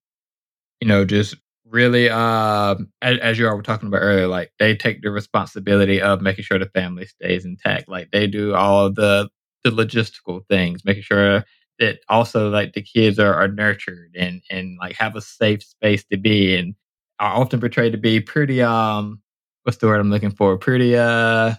[0.81, 1.35] you know just
[1.69, 6.01] really uh as, as, you all were talking about earlier like they take the responsibility
[6.01, 7.89] of making sure the family stays intact.
[7.89, 9.29] Like they do all the
[9.63, 11.43] the logistical things making sure
[11.79, 16.05] that also like the kids are, are nurtured and and like have a safe space
[16.05, 16.75] to be and
[17.19, 19.21] are often portrayed to be pretty um
[19.63, 20.57] what's the word i'm looking for?
[20.57, 21.53] Pretty uh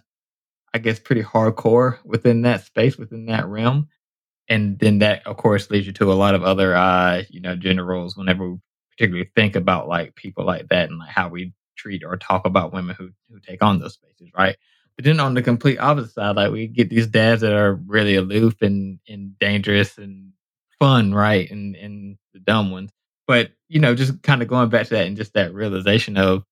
[0.75, 3.88] i guess pretty hardcore within that space within that realm
[4.49, 7.57] and then that of course leads you to a lot of other uh you know
[7.57, 8.59] gender roles whenever we
[8.93, 12.73] particularly think about like people like that and like how we treat or talk about
[12.73, 14.57] women who who take on those spaces right?
[14.97, 18.17] But then on the complete opposite side like we get these dads that are really
[18.17, 20.33] aloof and and dangerous and
[20.79, 22.91] fun right and and the dumb ones.
[23.27, 26.45] But you know just kind of going back to that and just that realization of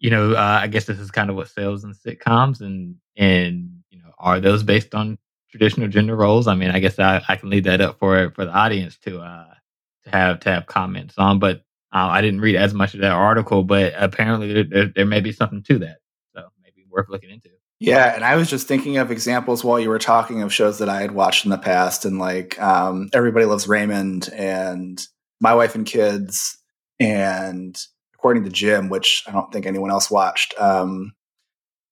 [0.00, 3.70] you know uh, i guess this is kind of what sells in sitcoms and and
[3.90, 5.18] you know are those based on
[5.54, 6.48] traditional gender roles.
[6.48, 9.20] I mean, I guess I, I can leave that up for for the audience to
[9.20, 9.54] uh
[10.02, 11.38] to have to have comments on.
[11.38, 11.58] But
[11.92, 15.20] uh, I didn't read as much of that article, but apparently there, there, there may
[15.20, 15.98] be something to that.
[16.34, 17.50] So maybe worth looking into.
[17.78, 20.88] Yeah, and I was just thinking of examples while you were talking of shows that
[20.88, 25.00] I had watched in the past, and like um, Everybody Loves Raymond and
[25.40, 26.58] My Wife and Kids,
[26.98, 27.80] and
[28.14, 31.12] according to Jim, which I don't think anyone else watched, um,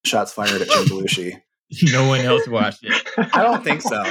[0.05, 1.43] Shots Fired at Jim Belushi.
[1.93, 2.93] no one else watched it.
[3.35, 4.03] I don't think so.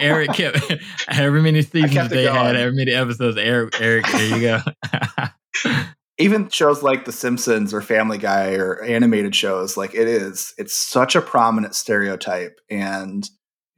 [0.00, 0.58] Eric kept
[1.08, 3.36] however many seasons they had, however many episodes.
[3.36, 5.74] Eric, Eric, there you go.
[6.18, 10.74] Even shows like The Simpsons or Family Guy or animated shows, like it is, it's
[10.74, 12.60] such a prominent stereotype.
[12.68, 13.28] And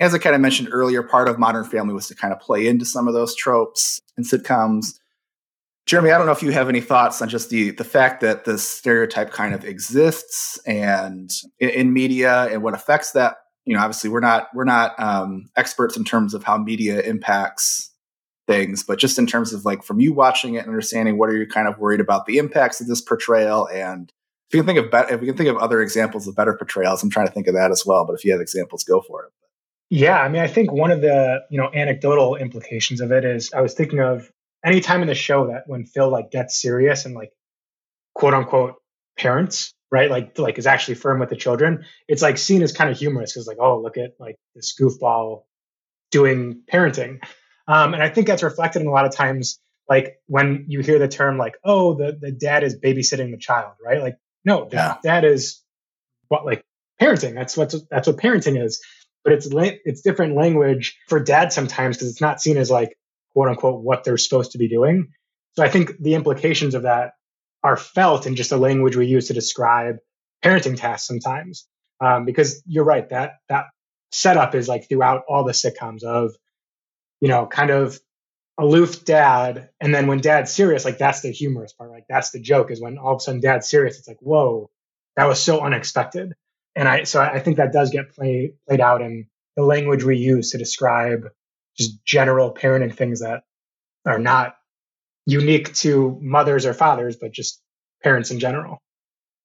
[0.01, 2.67] as I kind of mentioned earlier, part of Modern Family was to kind of play
[2.67, 5.00] into some of those tropes and sitcoms
[5.91, 8.45] Jeremy, I don't know if you have any thoughts on just the the fact that
[8.45, 13.39] this stereotype kind of exists and in, in media and what affects that.
[13.65, 17.93] You know, obviously we're not we're not um, experts in terms of how media impacts
[18.47, 21.37] things, but just in terms of like from you watching it and understanding what are
[21.37, 24.13] you kind of worried about the impacts of this portrayal and
[24.49, 26.55] if you can think of be- if we can think of other examples of better
[26.57, 28.07] portrayals, I'm trying to think of that as well.
[28.07, 29.33] But if you have examples, go for it.
[29.89, 33.53] Yeah, I mean, I think one of the you know anecdotal implications of it is
[33.53, 34.31] I was thinking of
[34.65, 37.33] anytime in the show that when Phil like gets serious and like
[38.15, 38.75] quote unquote
[39.19, 40.11] parents, right?
[40.11, 43.33] Like like is actually firm with the children, it's like seen as kind of humorous
[43.33, 45.43] because like, oh, look at like this goofball
[46.11, 47.21] doing parenting.
[47.69, 50.99] Um, and I think that's reflected in a lot of times like when you hear
[50.99, 54.01] the term like, oh, the, the dad is babysitting the child, right?
[54.01, 54.97] Like, no, yeah.
[55.03, 55.63] dad is
[56.29, 56.65] what like
[57.01, 57.35] parenting.
[57.35, 58.83] That's what that's what parenting is.
[59.23, 62.97] But it's it's different language for dad sometimes because it's not seen as like
[63.33, 65.09] quote unquote what they're supposed to be doing.
[65.57, 67.13] So I think the implications of that
[67.63, 69.97] are felt in just the language we use to describe
[70.45, 71.67] parenting tasks sometimes.
[72.01, 73.67] Um, because you're right that that
[74.11, 76.35] setup is like throughout all the sitcoms of
[77.21, 78.01] you know kind of
[78.59, 82.41] aloof dad and then when dad's serious like that's the humorous part like that's the
[82.41, 84.71] joke is when all of a sudden dad's serious it's like whoa
[85.17, 86.35] that was so unexpected.
[86.77, 90.17] And I so I think that does get played played out in the language we
[90.17, 91.29] use to describe
[91.77, 93.43] just general parenting things that
[94.07, 94.57] are not
[95.27, 97.61] unique to mothers or fathers, but just
[98.03, 98.79] parents in general.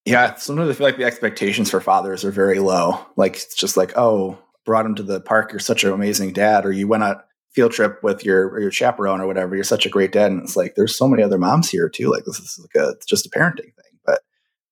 [0.06, 3.00] Yeah, sometimes I feel like the expectations for fathers are very low.
[3.16, 5.52] Like it's just like, oh, brought him to the park.
[5.52, 9.22] You're such an amazing dad, or you went on field trip with your your chaperone
[9.22, 9.56] or whatever.
[9.56, 12.12] You're such a great dad, and it's like there's so many other moms here too.
[12.12, 14.22] Like this is like a just a parenting thing, but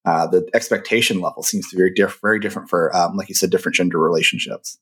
[0.06, 3.36] uh, the expectation level seems to be very different, very different for um, like you
[3.36, 4.78] said, different gender relationships.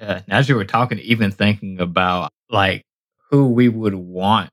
[0.00, 2.84] Yeah, as you were talking, even thinking about like
[3.30, 4.50] who we would want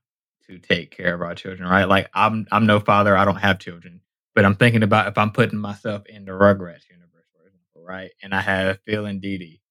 [0.47, 1.85] to take care of our children, right?
[1.85, 4.01] Like I'm I'm no father, I don't have children,
[4.35, 8.11] but I'm thinking about if I'm putting myself in the Rugrats universe, for example, right?
[8.21, 9.61] And I have Phil and Dee Dee.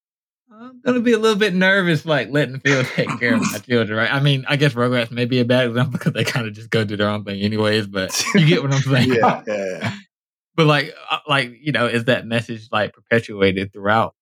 [0.51, 3.99] I'm gonna be a little bit nervous, like letting Phil take care of my children,
[3.99, 4.13] right?
[4.13, 6.71] I mean, I guess Rugrats may be a bad example because they kind of just
[6.71, 7.87] go do their own thing, anyways.
[7.87, 9.15] But you get what I'm saying?
[9.15, 9.95] yeah, yeah, yeah.
[10.55, 14.15] But like, uh, like you know, is that message like perpetuated throughout?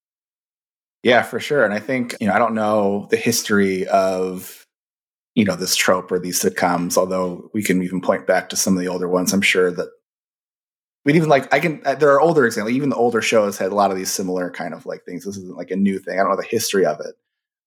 [1.02, 1.64] Yeah, for sure.
[1.64, 4.66] And I think you know, I don't know the history of
[5.34, 8.74] you know this trope or these sitcoms although we can even point back to some
[8.74, 9.88] of the older ones i'm sure that
[11.04, 13.72] we'd even like i can uh, there are older examples even the older shows had
[13.72, 16.18] a lot of these similar kind of like things this isn't like a new thing
[16.18, 17.14] i don't know the history of it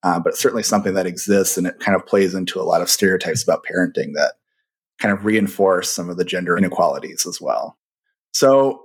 [0.04, 2.82] uh, but it's certainly something that exists and it kind of plays into a lot
[2.82, 4.34] of stereotypes about parenting that
[5.00, 7.78] kind of reinforce some of the gender inequalities as well
[8.34, 8.83] so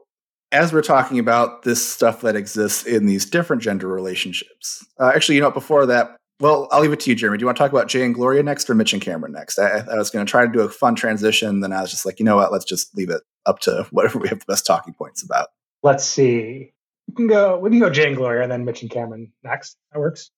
[0.52, 5.34] as we're talking about this stuff that exists in these different gender relationships uh, actually
[5.34, 7.38] you know before that well, I'll leave it to you, Jeremy.
[7.38, 9.58] Do you want to talk about Jay and Gloria next or Mitch and Cameron next?
[9.58, 11.60] I, I was going to try to do a fun transition.
[11.60, 12.52] Then I was just like, you know what?
[12.52, 15.48] Let's just leave it up to whatever we have the best talking points about.
[15.82, 16.72] Let's see.
[17.08, 17.58] We can go.
[17.58, 19.76] We can go Jay and Gloria, and then Mitch and Cameron next.
[19.92, 20.30] That works.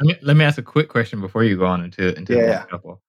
[0.00, 2.40] Let me let me ask a quick question before you go on into into yeah,
[2.40, 2.64] the yeah.
[2.64, 3.02] couple.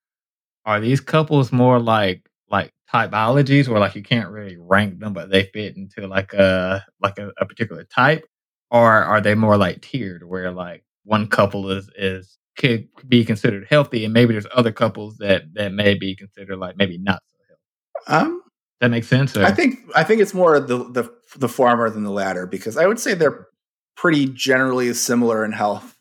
[0.65, 5.29] Are these couples more like like typologies, where like you can't really rank them, but
[5.29, 8.23] they fit into like a like a, a particular type,
[8.71, 13.67] or are they more like tiered, where like one couple is is could be considered
[13.69, 17.37] healthy, and maybe there's other couples that that may be considered like maybe not so
[17.47, 18.25] healthy.
[18.25, 18.41] Um,
[18.81, 19.35] that makes sense.
[19.35, 19.43] Or?
[19.43, 22.85] I think I think it's more the the the former than the latter because I
[22.85, 23.47] would say they're
[23.95, 25.95] pretty generally similar in health.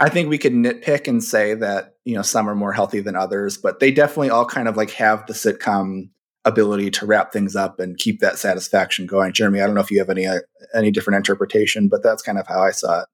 [0.00, 3.16] I think we could nitpick and say that you know some are more healthy than
[3.16, 6.10] others, but they definitely all kind of like have the sitcom
[6.44, 9.32] ability to wrap things up and keep that satisfaction going.
[9.32, 10.40] Jeremy, I don't know if you have any uh,
[10.74, 13.08] any different interpretation, but that's kind of how I saw it.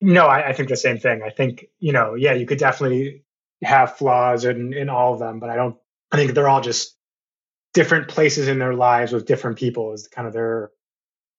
[0.00, 1.22] No, I, I, think the same thing.
[1.24, 3.24] I think, you know, yeah, you could definitely
[3.62, 5.76] have flaws in, in all of them, but I don't,
[6.12, 6.96] I think they're all just
[7.74, 10.70] different places in their lives with different people is kind of their,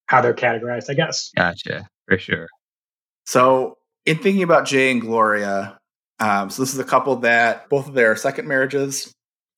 [0.07, 1.31] how they're categorized, I guess.
[1.37, 1.87] Gotcha.
[2.07, 2.47] For sure.
[3.25, 5.77] So in thinking about Jay and Gloria,
[6.19, 9.13] um, so this is a couple that both of their second marriages.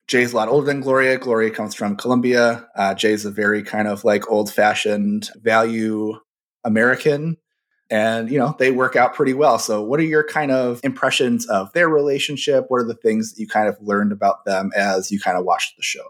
[0.07, 1.17] Jay's a lot older than Gloria.
[1.17, 2.67] Gloria comes from Colombia.
[2.75, 6.19] Uh, Jay's a very kind of like old fashioned value
[6.63, 7.37] American
[7.91, 11.45] and you know they work out pretty well so what are your kind of impressions
[11.47, 15.11] of their relationship what are the things that you kind of learned about them as
[15.11, 16.05] you kind of watched the show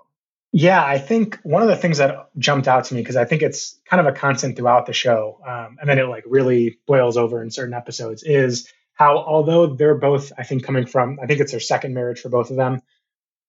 [0.51, 3.41] yeah i think one of the things that jumped out to me because i think
[3.41, 7.17] it's kind of a constant throughout the show um, and then it like really boils
[7.17, 11.39] over in certain episodes is how although they're both i think coming from i think
[11.39, 12.81] it's their second marriage for both of them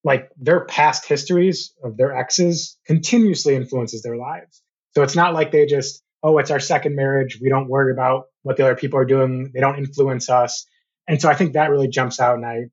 [0.05, 4.63] like their past histories of their exes continuously influences their lives
[4.95, 7.39] so it's not like they just oh, it's our second marriage.
[7.41, 9.51] We don't worry about what the other people are doing.
[9.53, 10.67] They don't influence us.
[11.09, 12.37] And so I think that really jumps out.
[12.37, 12.65] And I,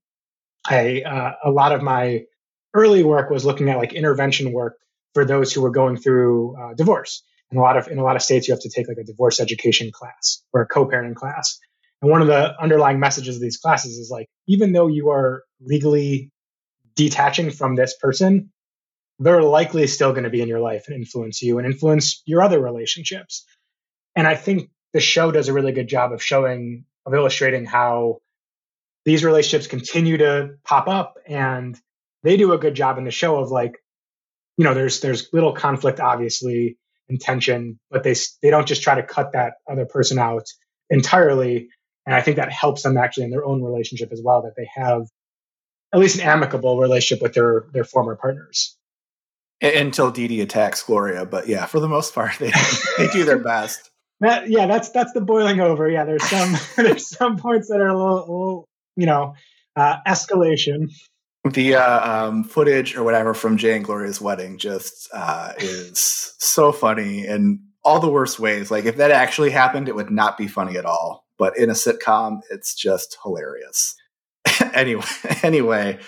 [0.68, 2.26] I, uh, a lot of my
[2.74, 4.78] early work was looking at like intervention work
[5.14, 7.24] for those who were going through uh, divorce.
[7.50, 9.04] And a lot of, in a lot of states, you have to take like a
[9.04, 11.60] divorce education class or a co-parenting class.
[12.02, 15.44] And one of the underlying messages of these classes is like, even though you are
[15.60, 16.32] legally
[16.96, 18.52] detaching from this person,
[19.18, 22.42] they're likely still going to be in your life and influence you and influence your
[22.42, 23.46] other relationships.
[24.16, 28.20] And I think the show does a really good job of showing, of illustrating how
[29.06, 31.80] these relationships continue to pop up and
[32.24, 33.78] they do a good job in the show of like,
[34.58, 38.96] you know, there's, there's little conflict, obviously, and tension, but they, they don't just try
[38.96, 40.46] to cut that other person out
[40.90, 41.70] entirely.
[42.06, 44.70] And I think that helps them actually in their own relationship as well, that they
[44.76, 45.04] have
[45.94, 48.78] at least an amicable relationship with their, their former partners
[49.62, 51.26] until Dee Dee attacks Gloria.
[51.26, 52.52] But yeah, for the most part, they
[52.98, 53.90] they do their best.
[54.22, 55.90] That, yeah, that's that's the boiling over.
[55.90, 58.66] Yeah, there's some there's some points that are a little, a little
[58.98, 59.36] you know,
[59.78, 60.92] uh, escalation.
[61.46, 66.72] The uh, um, footage or whatever from Jay and Gloria's wedding just uh, is so
[66.72, 68.70] funny in all the worst ways.
[68.70, 71.26] Like if that actually happened, it would not be funny at all.
[71.38, 73.96] But in a sitcom, it's just hilarious.
[74.74, 75.06] anyway,
[75.44, 76.00] anyway,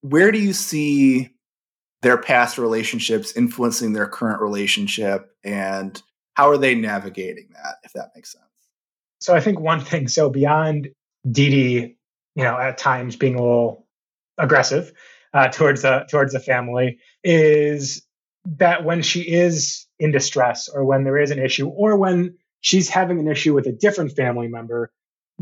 [0.00, 1.30] where do you see
[2.02, 6.02] their past relationships influencing their current relationship and
[6.34, 8.44] how are they navigating that if that makes sense
[9.20, 10.88] so i think one thing so beyond
[11.30, 11.96] Dee Dee,
[12.36, 13.86] you know at times being a little
[14.38, 14.92] aggressive
[15.34, 18.06] uh, towards the towards the family is
[18.44, 22.88] that when she is in distress or when there is an issue or when she's
[22.88, 24.90] having an issue with a different family member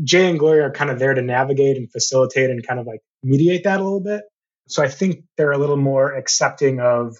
[0.03, 3.01] jay and gloria are kind of there to navigate and facilitate and kind of like
[3.23, 4.23] mediate that a little bit
[4.67, 7.17] so I think they're a little more accepting of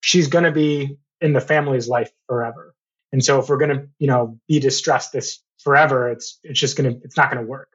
[0.00, 2.74] she's going to be in the family's life forever.
[3.12, 6.76] And so if we're going to, you know, be distressed this forever, it's it's just
[6.76, 7.68] going to it's not going to work.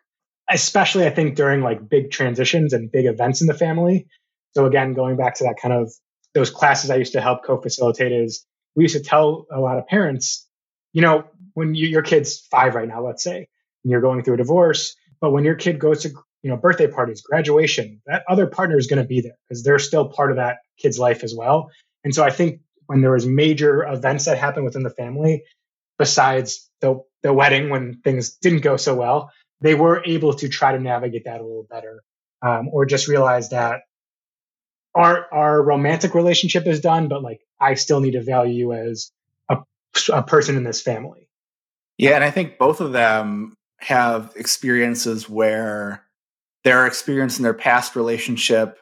[0.49, 4.07] Especially I think during like big transitions and big events in the family.
[4.55, 5.91] So again, going back to that kind of
[6.33, 9.87] those classes I used to help co-facilitate is we used to tell a lot of
[9.87, 10.47] parents,
[10.91, 13.47] you know, when you, your kid's 5 right now, let's say,
[13.83, 16.13] and you're going through a divorce, but when your kid goes to
[16.43, 19.79] you know, birthday parties, graduation, that other partner is going to be there because they're
[19.79, 21.71] still part of that kid's life as well.
[22.03, 25.43] And so I think when there was major events that happened within the family,
[25.97, 29.31] besides the the wedding when things didn't go so well,
[29.64, 32.03] they were able to try to navigate that a little better,
[32.41, 33.82] um, or just realize that
[34.93, 39.11] our our romantic relationship is done, but like I still need to value you as
[39.49, 39.57] a,
[40.11, 41.30] a person in this family.
[41.97, 46.03] Yeah, and I think both of them have experiences where
[46.64, 48.80] their experience in their past relationship,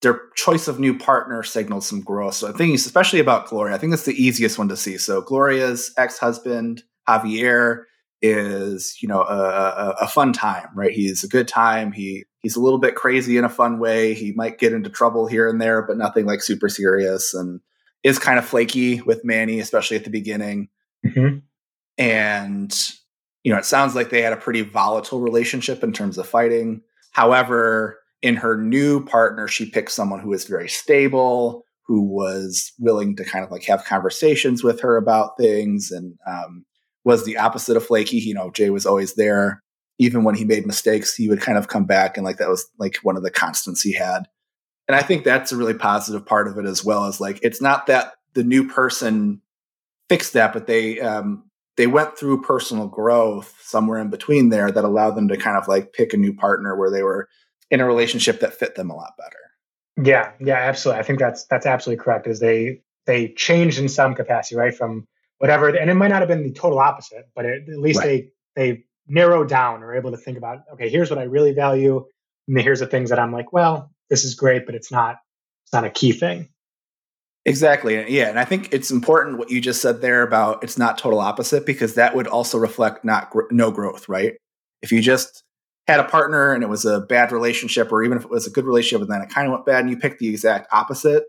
[0.00, 2.34] their choice of new partner signaled some growth.
[2.34, 4.98] So I think especially about Gloria, I think that's the easiest one to see.
[4.98, 7.84] So Gloria's ex-husband, Javier,
[8.22, 10.92] is, you know, a, a, a fun time, right?
[10.92, 11.92] He's a good time.
[11.92, 14.14] He he's a little bit crazy in a fun way.
[14.14, 17.60] He might get into trouble here and there, but nothing like super serious and
[18.02, 20.68] is kind of flaky with Manny, especially at the beginning.
[21.04, 21.38] Mm-hmm.
[21.98, 22.92] And
[23.42, 26.82] you know, it sounds like they had a pretty volatile relationship in terms of fighting.
[27.10, 33.16] However, in her new partner, she picked someone who was very stable, who was willing
[33.16, 36.64] to kind of like have conversations with her about things and um,
[37.04, 38.18] was the opposite of flaky.
[38.18, 39.62] You know, Jay was always there.
[39.98, 42.66] Even when he made mistakes, he would kind of come back and like that was
[42.78, 44.24] like one of the constants he had.
[44.88, 47.62] And I think that's a really positive part of it as well as like it's
[47.62, 49.40] not that the new person
[50.08, 51.44] fixed that, but they um,
[51.76, 55.68] they went through personal growth somewhere in between there that allowed them to kind of
[55.68, 57.28] like pick a new partner where they were
[57.70, 60.06] in a relationship that fit them a lot better.
[60.06, 61.00] Yeah, yeah, absolutely.
[61.00, 62.26] I think that's that's absolutely correct.
[62.26, 64.74] Is they they changed in some capacity, right?
[64.74, 65.06] From
[65.42, 68.30] whatever, and it might not have been the total opposite, but it, at least right.
[68.54, 72.06] they they narrowed down or able to think about, okay, here's what I really value,
[72.46, 75.16] and here's the things that I'm like, well, this is great, but it's not
[75.64, 76.48] it's not a key thing.
[77.44, 78.08] Exactly.
[78.08, 78.28] Yeah.
[78.28, 81.66] And I think it's important what you just said there about it's not total opposite
[81.66, 84.34] because that would also reflect not gr- no growth, right?
[84.80, 85.42] If you just
[85.88, 88.50] had a partner and it was a bad relationship, or even if it was a
[88.50, 91.24] good relationship and then it kind of went bad and you picked the exact opposite,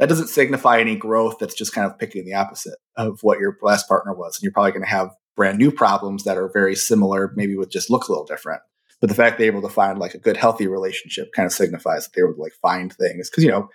[0.00, 1.38] that doesn't signify any growth.
[1.38, 4.36] That's just kind of picking the opposite of what your last partner was.
[4.36, 7.70] And you're probably going to have brand new problems that are very similar, maybe with
[7.70, 8.62] just look a little different.
[9.02, 12.04] But the fact they're able to find like a good, healthy relationship kind of signifies
[12.04, 13.28] that they were like find things.
[13.28, 13.68] Cause you know,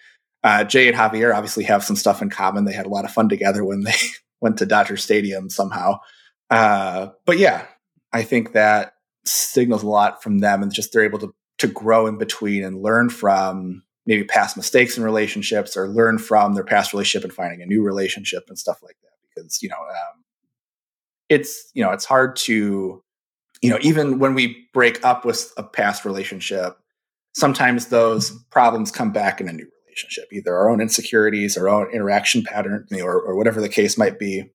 [0.44, 2.66] uh, Jay and Javier obviously have some stuff in common.
[2.66, 3.96] They had a lot of fun together when they
[4.42, 6.00] went to Dodger Stadium somehow.
[6.50, 7.66] Uh, but yeah,
[8.12, 8.94] I think that
[9.26, 12.82] signals a lot from them, and just they're able to to grow in between and
[12.82, 17.62] learn from maybe past mistakes in relationships, or learn from their past relationship and finding
[17.62, 19.12] a new relationship and stuff like that.
[19.36, 20.24] Because you know, um,
[21.30, 23.04] it's you know, it's hard to
[23.62, 26.78] you know, even when we break up with a past relationship,
[27.34, 31.92] sometimes those problems come back in a new relationship, either our own insecurities, our own
[31.94, 34.52] interaction pattern, or, or whatever the case might be,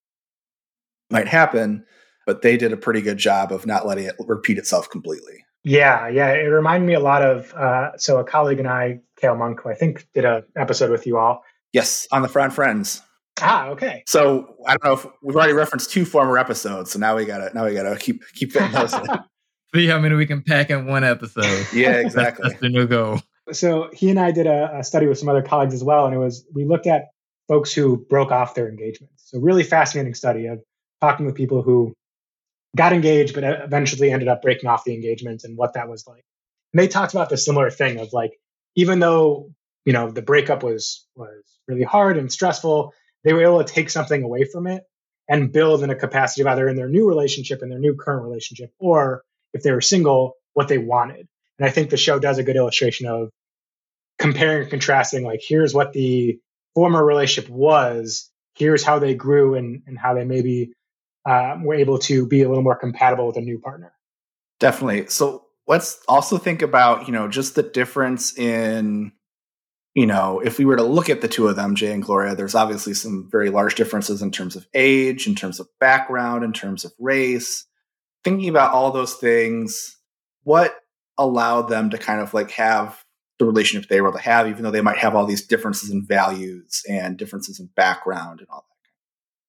[1.09, 1.85] might happen.
[2.25, 5.43] But they did a pretty good job of not letting it repeat itself completely.
[5.63, 6.31] Yeah, yeah.
[6.31, 9.69] It reminded me a lot of uh, so a colleague and I, Kale Monk, who
[9.69, 11.43] I think did a episode with you all.
[11.71, 13.01] Yes, on the Front Friends.
[13.39, 14.03] Ah, okay.
[14.07, 17.51] So I don't know if we've already referenced two former episodes, so now we gotta
[17.53, 18.91] now we gotta keep keep fitting those.
[19.75, 21.67] See how many we can pack in one episode.
[21.73, 22.43] Yeah, exactly.
[22.43, 25.29] that's, that's the new goal so he and I did a, a, study with some
[25.29, 27.05] other colleagues as well, and it was we looked at
[27.47, 29.13] folks who broke off their engagements.
[29.25, 30.59] So really fascinating study of
[31.01, 31.93] talking with people who
[32.75, 36.23] got engaged but eventually ended up breaking off the engagement and what that was like.
[36.73, 38.31] And they talked about the similar thing of like
[38.75, 39.51] even though
[39.85, 42.93] you know the breakup was was really hard and stressful,
[43.23, 44.83] they were able to take something away from it
[45.27, 48.23] and build in a capacity of either in their new relationship, in their new current
[48.23, 51.27] relationship, or if they were single, what they wanted.
[51.59, 53.29] And I think the show does a good illustration of
[54.17, 56.39] comparing and contrasting like here's what the
[56.75, 60.73] former relationship was here's how they grew and, and how they maybe
[61.25, 63.93] uh, were able to be a little more compatible with a new partner
[64.59, 69.11] definitely so let's also think about you know just the difference in
[69.93, 72.33] you know, if we were to look at the two of them, Jay and Gloria,
[72.33, 76.53] there's obviously some very large differences in terms of age, in terms of background, in
[76.53, 77.65] terms of race.
[78.23, 79.97] Thinking about all those things,
[80.43, 80.75] what
[81.17, 83.03] allowed them to kind of like have
[83.37, 85.89] the relationship they were able to have, even though they might have all these differences
[85.89, 88.65] in values and differences in background and all.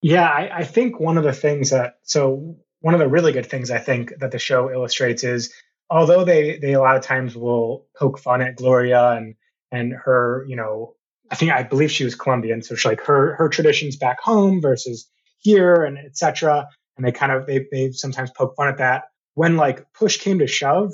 [0.03, 3.47] Yeah, I, I think one of the things that so one of the really good
[3.47, 5.55] things I think that the show illustrates is
[5.91, 9.37] although they they a lot of times will poke fun at Gloria and
[9.71, 10.95] and her, you know,
[11.31, 14.61] I think I believe she was Colombian, so she like her her traditions back home
[14.61, 16.69] versus here and etc.
[16.97, 19.05] And they kind of they they sometimes poke fun at that.
[19.35, 20.93] When like push came to shove,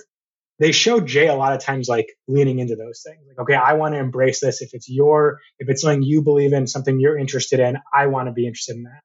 [0.59, 3.21] they show Jay a lot of times like leaning into those things.
[3.29, 4.61] Like, okay, I want to embrace this.
[4.61, 8.29] If it's your, if it's something you believe in, something you're interested in, I want
[8.29, 9.01] to be interested in that.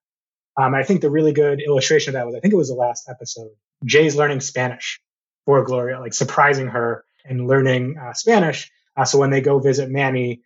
[0.61, 2.75] Um, I think the really good illustration of that was, I think it was the
[2.75, 3.51] last episode.
[3.85, 4.99] Jay's learning Spanish
[5.45, 8.71] for Gloria, like surprising her and learning uh, Spanish.
[8.95, 10.41] Uh, so when they go visit Manny,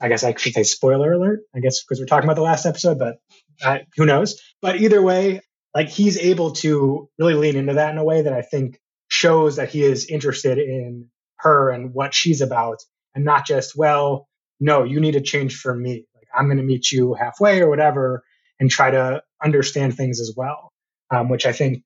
[0.00, 2.64] I guess I should say spoiler alert, I guess, because we're talking about the last
[2.64, 3.16] episode, but
[3.62, 4.40] uh, who knows?
[4.62, 5.42] But either way,
[5.74, 8.80] like he's able to really lean into that in a way that I think
[9.10, 12.78] shows that he is interested in her and what she's about
[13.14, 14.28] and not just, well,
[14.60, 16.06] no, you need to change for me.
[16.14, 18.22] Like I'm going to meet you halfway or whatever
[18.58, 20.72] and try to understand things as well,
[21.10, 21.82] um, which I think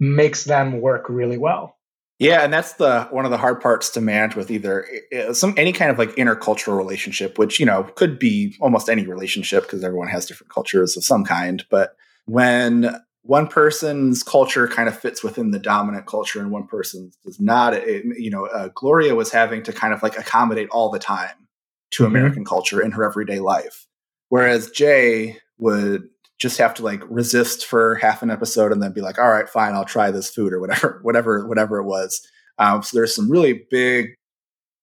[0.00, 1.76] makes them work really well.
[2.18, 4.86] Yeah, and that's the one of the hard parts to manage with either
[5.32, 9.64] some any kind of like intercultural relationship, which you know could be almost any relationship
[9.64, 11.64] because everyone has different cultures of some kind.
[11.70, 17.16] But when one person's culture kind of fits within the dominant culture and one person's
[17.24, 17.72] does not.
[17.72, 21.48] It, you know, uh, Gloria was having to kind of like accommodate all the time
[21.92, 22.14] to mm-hmm.
[22.14, 23.86] American culture in her everyday life,
[24.28, 26.06] whereas Jay would
[26.38, 29.48] just have to like resist for half an episode and then be like, all right,
[29.48, 32.20] fine, I'll try this food or whatever, whatever, whatever it was.
[32.58, 34.10] Um, so there's some really big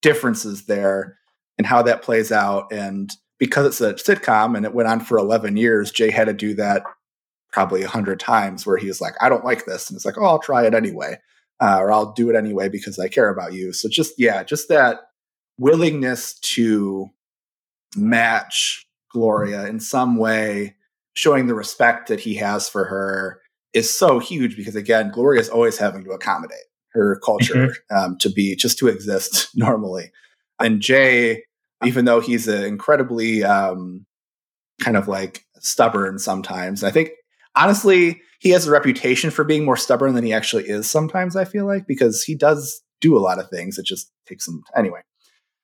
[0.01, 1.19] differences there
[1.59, 2.73] in how that plays out.
[2.73, 6.33] And because it's a sitcom and it went on for 11 years, Jay had to
[6.33, 6.81] do that
[7.51, 9.89] probably a hundred times where he was like, I don't like this.
[9.89, 11.17] And it's like, oh, I'll try it anyway.
[11.59, 13.71] Uh, or I'll do it anyway because I care about you.
[13.71, 15.01] So just, yeah, just that
[15.59, 17.09] willingness to
[17.95, 20.75] match Gloria in some way,
[21.13, 23.41] showing the respect that he has for her
[23.73, 26.57] is so huge because again, Gloria is always having to accommodate
[26.93, 27.95] her culture mm-hmm.
[27.95, 30.11] um, to be just to exist normally.
[30.59, 31.43] And Jay,
[31.83, 34.05] even though he's an incredibly um,
[34.81, 37.11] kind of like stubborn sometimes, I think
[37.55, 41.45] honestly, he has a reputation for being more stubborn than he actually is sometimes, I
[41.45, 43.77] feel like, because he does do a lot of things.
[43.77, 44.63] It just takes him.
[44.75, 45.01] anyway.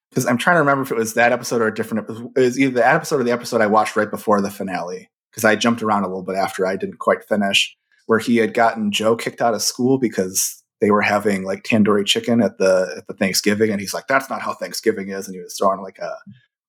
[0.09, 2.31] Because I'm trying to remember if it was that episode or a different episode.
[2.35, 5.09] It was either that episode or the episode I watched right before the finale.
[5.31, 7.75] Because I jumped around a little bit after I didn't quite finish,
[8.07, 12.05] where he had gotten Joe kicked out of school because they were having like tandoori
[12.05, 15.35] chicken at the at the Thanksgiving, and he's like, "That's not how Thanksgiving is," and
[15.35, 16.15] he was throwing like a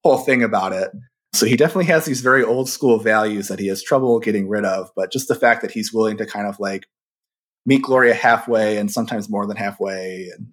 [0.04, 0.90] whole thing about it.
[1.32, 4.64] So he definitely has these very old school values that he has trouble getting rid
[4.64, 4.90] of.
[4.96, 6.86] But just the fact that he's willing to kind of like
[7.66, 10.48] meet Gloria halfway and sometimes more than halfway and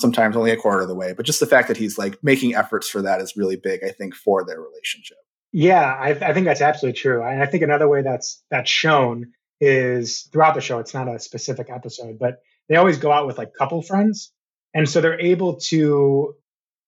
[0.00, 1.12] sometimes only a quarter of the way.
[1.12, 3.90] But just the fact that he's like making efforts for that is really big, I
[3.90, 5.18] think, for their relationship.
[5.52, 7.22] Yeah, I, I think that's absolutely true.
[7.22, 10.78] And I think another way that's that's shown is throughout the show.
[10.78, 14.32] It's not a specific episode, but they always go out with like couple friends,
[14.74, 16.34] and so they're able to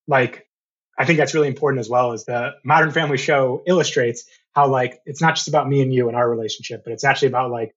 [0.09, 0.46] like
[0.99, 4.25] I think that's really important as well as the Modern Family show illustrates
[4.55, 7.29] how like it's not just about me and you and our relationship, but it's actually
[7.29, 7.75] about like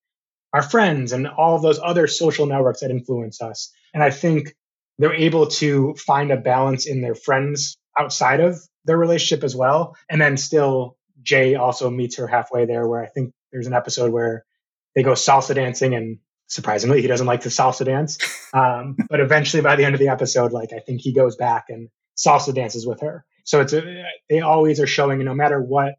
[0.53, 3.71] our friends and all of those other social networks that influence us.
[3.93, 4.55] And I think
[4.97, 9.95] they're able to find a balance in their friends outside of their relationship as well.
[10.09, 14.11] And then still Jay also meets her halfway there where I think there's an episode
[14.11, 14.45] where
[14.95, 18.17] they go salsa dancing and surprisingly he doesn't like to salsa dance.
[18.51, 21.65] Um, but eventually by the end of the episode, like I think he goes back
[21.69, 21.87] and
[22.19, 23.25] salsa dances with her.
[23.45, 25.95] So it's a, they always are showing, no matter what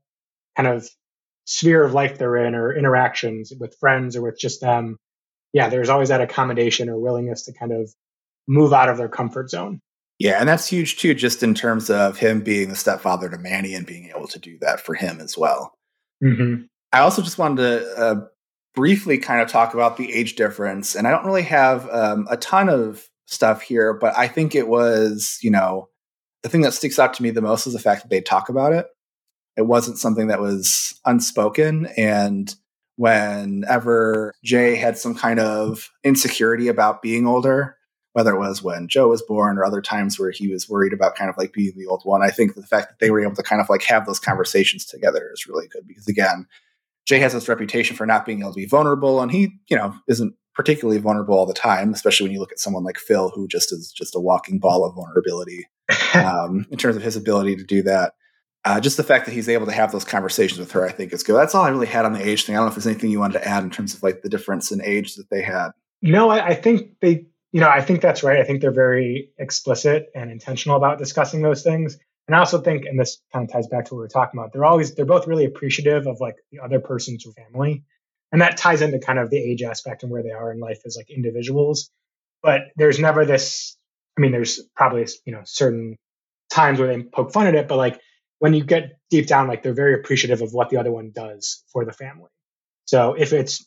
[0.57, 0.89] kind of
[1.47, 4.99] sphere of life they're in or interactions with friends or with just them,
[5.53, 7.93] yeah, there's always that accommodation or willingness to kind of
[8.47, 9.81] move out of their comfort zone.
[10.19, 13.75] Yeah, and that's huge too, just in terms of him being the stepfather to Manny
[13.75, 15.73] and being able to do that for him as well.
[16.23, 16.65] Mm-hmm.
[16.93, 18.21] I also just wanted to uh,
[18.75, 22.37] briefly kind of talk about the age difference, and I don't really have um, a
[22.37, 25.89] ton of stuff here, but I think it was, you know,
[26.43, 28.49] the thing that sticks out to me the most is the fact that they talk
[28.49, 28.87] about it.
[29.57, 31.87] It wasn't something that was unspoken.
[31.97, 32.55] And
[32.97, 37.77] whenever Jay had some kind of insecurity about being older,
[38.13, 41.15] whether it was when Joe was born or other times where he was worried about
[41.15, 43.37] kind of like being the old one, I think the fact that they were able
[43.37, 46.47] to kind of like have those conversations together is really good because again,
[47.07, 49.95] Jay has this reputation for not being able to be vulnerable, and he, you know,
[50.07, 53.49] isn't particularly vulnerable all the time, especially when you look at someone like Phil, who
[53.49, 55.67] just is just a walking ball of vulnerability.
[56.15, 58.15] Um, in terms of his ability to do that.
[58.65, 61.13] Uh, just the fact that he's able to have those conversations with her, I think
[61.13, 61.35] is good.
[61.35, 62.55] That's all I really had on the age thing.
[62.55, 64.29] I don't know if there's anything you wanted to add in terms of like the
[64.29, 65.71] difference in age that they had.
[66.03, 68.39] No, I, I think they, you know, I think that's right.
[68.39, 71.99] I think they're very explicit and intentional about discussing those things.
[72.29, 74.39] And I also think, and this kind of ties back to what we were talking
[74.39, 77.83] about, they're always, they're both really appreciative of like the other person's family.
[78.31, 80.81] And that ties into kind of the age aspect and where they are in life
[80.85, 81.91] as like individuals.
[82.43, 83.77] But there's never this,
[84.21, 85.97] I mean, there's probably, you know, certain
[86.53, 87.99] times where they poke fun at it, but like
[88.39, 91.65] when you get deep down, like they're very appreciative of what the other one does
[91.73, 92.29] for the family.
[92.85, 93.67] So if it's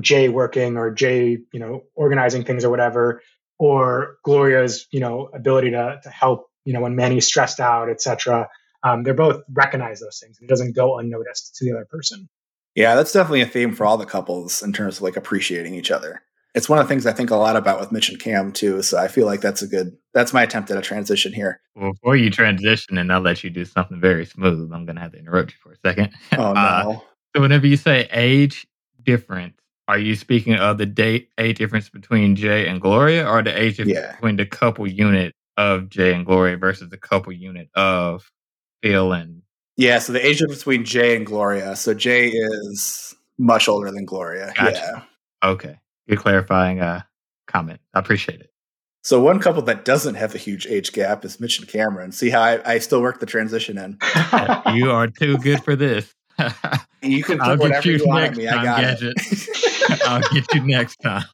[0.00, 3.20] Jay working or Jay, you know, organizing things or whatever,
[3.58, 8.48] or Gloria's, you know, ability to, to help, you know, when Manny's stressed out, etc.
[8.84, 10.38] Um, they're both recognize those things.
[10.40, 12.28] It doesn't go unnoticed to the other person.
[12.76, 15.90] Yeah, that's definitely a theme for all the couples in terms of like appreciating each
[15.90, 16.22] other
[16.54, 18.82] it's one of the things I think a lot about with Mitch and Cam too.
[18.82, 21.60] So I feel like that's a good that's my attempt at a transition here.
[21.76, 24.72] Well, before you transition, and I'll let you do something very smooth.
[24.72, 26.12] I'm going to have to interrupt you for a second.
[26.32, 26.60] Oh no!
[26.60, 26.98] Uh,
[27.34, 28.66] so whenever you say age
[29.02, 33.56] difference, are you speaking of the date age difference between Jay and Gloria, or the
[33.56, 34.12] age difference yeah.
[34.12, 38.30] between the couple unit of Jay and Gloria versus the couple unit of
[38.82, 39.42] Phil and?
[39.76, 41.76] Yeah, so the age difference between Jay and Gloria.
[41.76, 44.52] So Jay is much older than Gloria.
[44.56, 45.04] Gotcha.
[45.42, 45.48] Yeah.
[45.50, 45.78] Okay.
[46.08, 47.02] Good clarifying uh,
[47.46, 47.80] comment.
[47.94, 48.50] I appreciate it.
[49.02, 52.12] So one couple that doesn't have a huge age gap is Mitch and Cameron.
[52.12, 53.98] See how I, I still work the transition in.
[54.74, 56.14] you are too good for this.
[57.02, 58.48] you can put I'll whatever you, you want on me.
[58.48, 59.14] I got Gadget.
[59.16, 60.02] it.
[60.06, 61.24] I'll get you next time.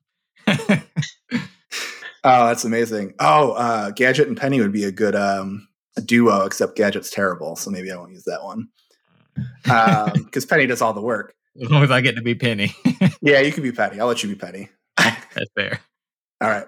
[0.48, 3.14] oh, that's amazing.
[3.18, 7.56] Oh, uh, Gadget and Penny would be a good um, a duo, except Gadget's terrible,
[7.56, 8.68] so maybe I won't use that one.
[9.64, 11.34] Because um, Penny does all the work.
[11.62, 12.74] As long as I get to be Penny.
[13.20, 14.00] yeah, you can be Penny.
[14.00, 14.68] I'll let you be Penny.
[14.96, 15.80] That's fair.
[16.40, 16.66] All right.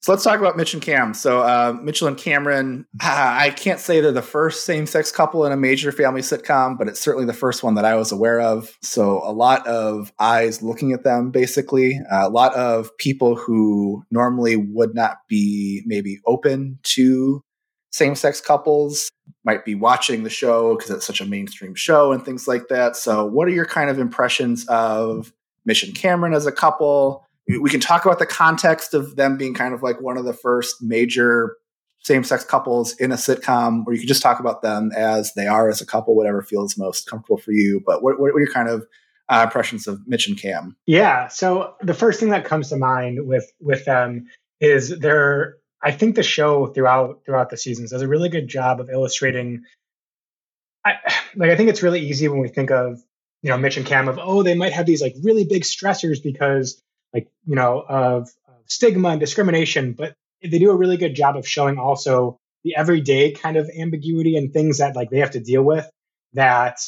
[0.00, 1.14] So let's talk about Mitch and Cam.
[1.14, 3.06] So uh, Mitchell and Cameron, uh,
[3.40, 7.00] I can't say they're the first same-sex couple in a major family sitcom, but it's
[7.00, 8.76] certainly the first one that I was aware of.
[8.82, 11.98] So a lot of eyes looking at them, basically.
[12.10, 17.42] Uh, a lot of people who normally would not be maybe open to
[17.90, 19.10] same-sex couples
[19.46, 22.96] might be watching the show because it's such a mainstream show and things like that.
[22.96, 25.32] So, what are your kind of impressions of
[25.68, 27.24] and Cameron as a couple?
[27.48, 30.32] We can talk about the context of them being kind of like one of the
[30.32, 31.56] first major
[32.02, 35.68] same-sex couples in a sitcom, or you can just talk about them as they are
[35.68, 37.82] as a couple, whatever feels most comfortable for you.
[37.84, 38.86] But what, what are your kind of
[39.28, 40.76] uh, impressions of Mitch and Cam?
[40.86, 41.26] Yeah.
[41.28, 44.26] So the first thing that comes to mind with with them
[44.60, 48.80] is they're I think the show throughout throughout the seasons does a really good job
[48.80, 49.62] of illustrating.
[50.84, 50.94] I,
[51.36, 53.00] like I think it's really easy when we think of
[53.42, 56.20] you know Mitch and Cam of oh they might have these like really big stressors
[56.20, 56.82] because
[57.14, 58.28] like you know of,
[58.66, 63.30] stigma and discrimination, but they do a really good job of showing also the everyday
[63.30, 65.88] kind of ambiguity and things that like they have to deal with
[66.32, 66.80] that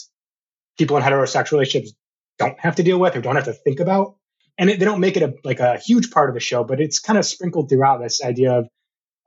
[0.76, 1.94] people in heterosexual relationships
[2.36, 4.16] don't have to deal with or don't have to think about
[4.58, 6.80] and it, they don't make it a like a huge part of the show but
[6.80, 8.68] it's kind of sprinkled throughout this idea of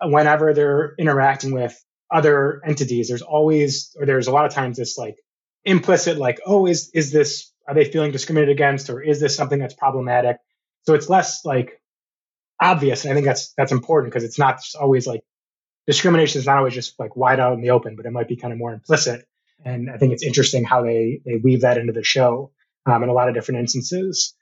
[0.03, 1.79] whenever they're interacting with
[2.09, 5.15] other entities, there's always, or there's a lot of times this like
[5.63, 9.59] implicit, like, oh, is, is this, are they feeling discriminated against or is this something
[9.59, 10.37] that's problematic?
[10.83, 11.81] So it's less like
[12.59, 13.05] obvious.
[13.05, 15.21] And I think that's, that's important because it's not always like
[15.87, 18.35] discrimination is not always just like wide out in the open, but it might be
[18.35, 19.25] kind of more implicit.
[19.63, 22.51] And I think it's interesting how they, they weave that into the show
[22.85, 24.35] um, in a lot of different instances.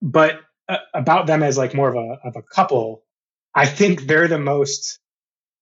[0.00, 3.02] But uh, about them as like more of a, of a couple,
[3.54, 4.98] I think they're the most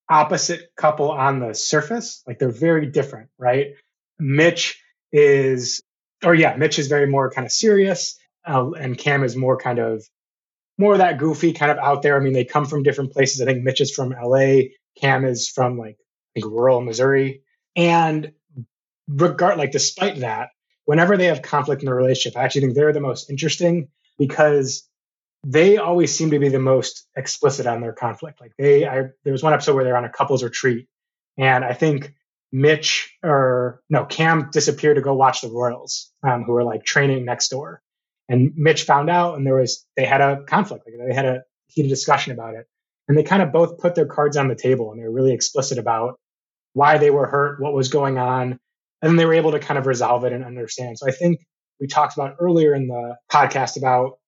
[0.09, 2.23] opposite couple on the surface.
[2.27, 3.69] Like they're very different, right?
[4.19, 4.83] Mitch
[5.13, 5.83] is,
[6.25, 9.79] or yeah, Mitch is very more kind of serious, uh, and Cam is more kind
[9.79, 10.05] of
[10.79, 12.17] more of that goofy kind of out there.
[12.17, 13.41] I mean, they come from different places.
[13.41, 14.69] I think Mitch is from LA,
[15.01, 17.43] Cam is from like I think rural Missouri,
[17.77, 18.33] and
[19.09, 20.51] regard like despite that,
[20.85, 24.88] whenever they have conflict in the relationship, I actually think they're the most interesting because
[25.49, 28.39] they always seem to be the most explicit on their conflict.
[28.39, 30.89] Like they, I, there was one episode where they're on a couples retreat,
[31.39, 32.13] and I think
[32.53, 37.25] Mitch or no, Cam disappeared to go watch the Royals, um, who were like training
[37.25, 37.81] next door,
[38.29, 40.85] and Mitch found out, and there was they had a conflict.
[40.87, 42.67] Like they had a heated discussion about it,
[43.09, 45.33] and they kind of both put their cards on the table, and they were really
[45.33, 46.21] explicit about
[46.75, 48.59] why they were hurt, what was going on,
[49.01, 50.99] and then they were able to kind of resolve it and understand.
[50.99, 51.41] So I think
[51.81, 54.19] we talked about earlier in the podcast about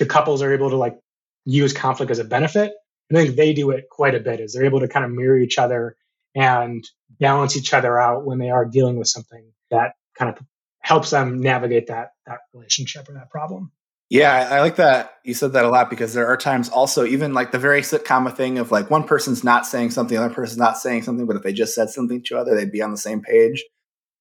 [0.00, 0.98] the couples are able to like
[1.44, 2.72] use conflict as a benefit.
[3.12, 5.38] I think they do it quite a bit is they're able to kind of mirror
[5.38, 5.96] each other
[6.34, 6.82] and
[7.18, 10.44] balance each other out when they are dealing with something that kind of
[10.80, 13.72] helps them navigate that that relationship or that problem.
[14.08, 17.32] Yeah, I, like that you said that a lot because there are times also even
[17.32, 20.58] like the very sitcom thing of like one person's not saying something, the other person's
[20.58, 22.90] not saying something, but if they just said something to each other, they'd be on
[22.90, 23.64] the same page.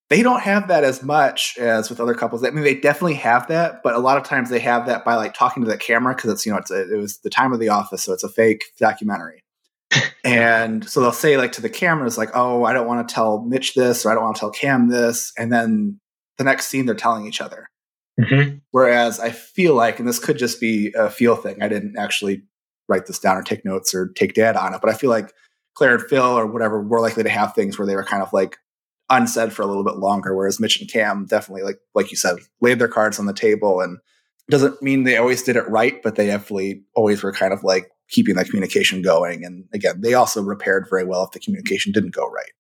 [0.10, 2.43] They don't have that as much as with other couples.
[2.43, 5.16] I mean, they definitely have that, but a lot of times they have that by
[5.16, 7.53] like talking to the camera because it's you know it's a, it was the time
[7.53, 9.43] of the office, so it's a fake documentary.
[10.24, 13.43] and so they'll say like to the cameras like, "Oh, I don't want to tell
[13.43, 15.99] Mitch this, or I don't want to tell Cam this," and then
[16.39, 17.70] the next scene they're telling each other.
[18.20, 18.57] Mm-hmm.
[18.72, 22.43] Whereas I feel like, and this could just be a feel thing, I didn't actually
[22.88, 25.32] write this down or take notes or take data on it, but I feel like
[25.76, 28.34] Claire and Phil or whatever were likely to have things where they were kind of
[28.34, 28.57] like
[29.10, 30.36] unsaid for a little bit longer.
[30.36, 33.82] Whereas Mitch and Cam definitely, like like you said, laid their cards on the table
[33.82, 33.99] and
[34.49, 37.91] doesn't mean they always did it right, but they definitely always were kind of like
[38.10, 39.45] keeping that communication going.
[39.45, 42.51] And again, they also repaired very well if the communication didn't go right.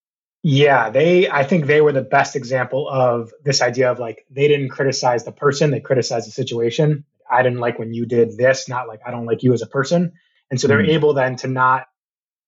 [0.41, 4.47] Yeah, they I think they were the best example of this idea of like they
[4.47, 7.03] didn't criticize the person, they criticized the situation.
[7.29, 9.67] I didn't like when you did this, not like I don't like you as a
[9.67, 10.13] person.
[10.49, 10.91] And so they're mm-hmm.
[10.91, 11.85] able then to not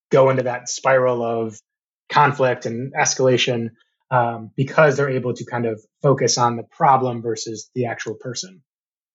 [0.10, 1.60] go into that spiral of
[2.10, 3.72] conflict and escalation
[4.12, 8.62] um, because they're able to kind of focus on the problem versus the actual person.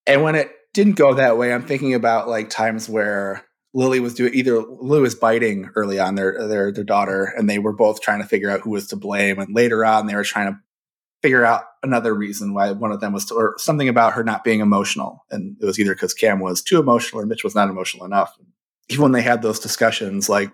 [0.07, 3.44] And when it didn't go that way, I'm thinking about like times where
[3.74, 7.59] Lily was doing either Lily was biting early on their their their daughter, and they
[7.59, 9.38] were both trying to figure out who was to blame.
[9.38, 10.59] And later on, they were trying to
[11.22, 14.44] figure out another reason why one of them was to, or something about her not
[14.44, 15.24] being emotional.
[15.30, 18.34] And it was either because Cam was too emotional or Mitch was not emotional enough.
[18.88, 20.53] Even when they had those discussions, like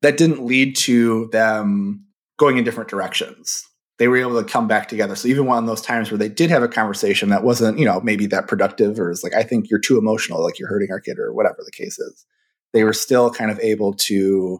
[0.00, 2.06] that didn't lead to them
[2.38, 3.64] going in different directions.
[3.98, 5.14] They were able to come back together.
[5.14, 8.00] So even of those times where they did have a conversation that wasn't, you know,
[8.00, 11.00] maybe that productive or is like, I think you're too emotional, like you're hurting our
[11.00, 12.26] kid or whatever the case is,
[12.72, 14.58] they were still kind of able to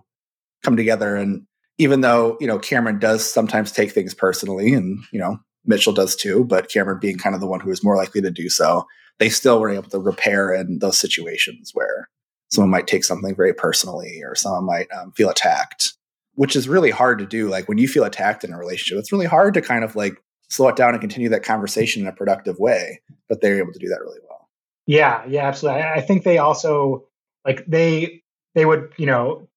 [0.63, 1.17] come together.
[1.17, 1.47] And
[1.79, 6.15] even though, you know, Cameron does sometimes take things personally and, you know, Mitchell does
[6.15, 8.87] too, but Cameron being kind of the one who is more likely to do so,
[9.19, 12.09] they still were able to repair in those situations where
[12.51, 15.95] someone might take something very personally or someone might um, feel attacked
[16.35, 19.13] which is really hard to do like when you feel attacked in a relationship it's
[19.13, 20.15] really hard to kind of like
[20.49, 23.79] slow it down and continue that conversation in a productive way but they're able to
[23.79, 24.49] do that really well.
[24.87, 25.83] Yeah yeah absolutely.
[25.83, 27.07] I, I think they also
[27.45, 28.23] like they
[28.55, 29.49] they would you know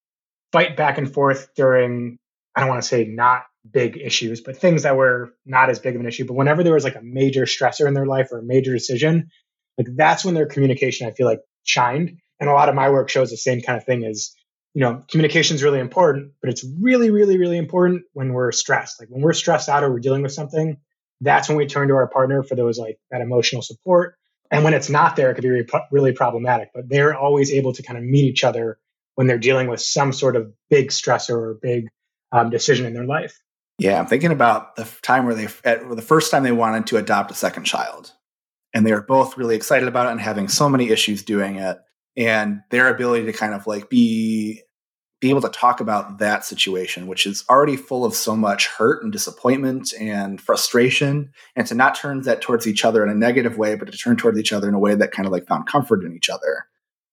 [0.52, 2.18] fight back and forth during
[2.56, 5.96] i don't want to say not big issues but things that were not as big
[5.96, 8.40] of an issue but whenever there was like a major stressor in their life or
[8.40, 9.30] a major decision
[9.78, 13.10] like that's when their communication i feel like shined and a lot of my work
[13.10, 14.36] shows the same kind of thing is
[14.76, 19.00] you know communication is really important but it's really really really important when we're stressed.
[19.00, 20.78] Like when we're stressed out or we're dealing with something
[21.22, 24.18] that's when we turn to our partner for those like that emotional support.
[24.52, 27.82] And when it's not there it could be really, problematic but they're always able to
[27.82, 28.78] kind of meet each other
[29.16, 31.88] when they're dealing with some sort of big stressor or big
[32.32, 33.42] um, decision in their life.
[33.80, 36.98] Yeah i'm thinking about the time where they at, the first time they wanted to
[36.98, 38.12] adopt a second child.
[38.74, 41.78] And they were both really excited about it and having so many issues doing it.
[42.18, 44.64] And their ability to kind of like be
[45.22, 49.04] be able to talk about that situation which is already full of so much hurt
[49.04, 53.58] and disappointment and frustration and to not turn that towards each other in a negative
[53.58, 55.68] way but to turn towards each other in a way that kind of like found
[55.68, 56.66] comfort in each other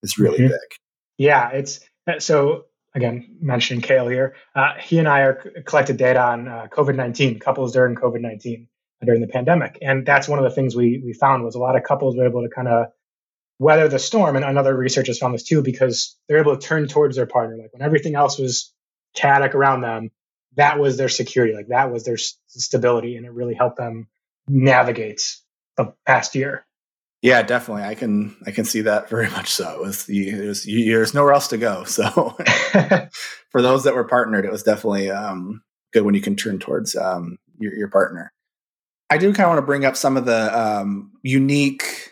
[0.02, 0.48] is really mm-hmm.
[0.48, 0.78] big
[1.18, 5.34] yeah it's uh, so again mentioning kale here uh, he and i are
[5.64, 8.66] collected data on uh, covid-19 couples during covid-19
[9.04, 11.76] during the pandemic and that's one of the things we we found was a lot
[11.76, 12.86] of couples were able to kind of
[13.62, 14.36] weather the storm.
[14.36, 17.56] And another researchers found this too because they're able to turn towards their partner.
[17.56, 18.74] Like when everything else was
[19.14, 20.10] chaotic around them,
[20.56, 21.54] that was their security.
[21.54, 24.08] Like that was their stability, and it really helped them
[24.48, 25.22] navigate
[25.76, 26.66] the past year.
[27.22, 27.84] Yeah, definitely.
[27.84, 29.76] I can I can see that very much so.
[29.76, 31.84] It was, it was there's nowhere else to go.
[31.86, 32.36] So
[33.50, 36.96] for those that were partnered, it was definitely um, good when you can turn towards
[36.96, 38.32] um, your, your partner.
[39.08, 42.11] I do kind of want to bring up some of the um, unique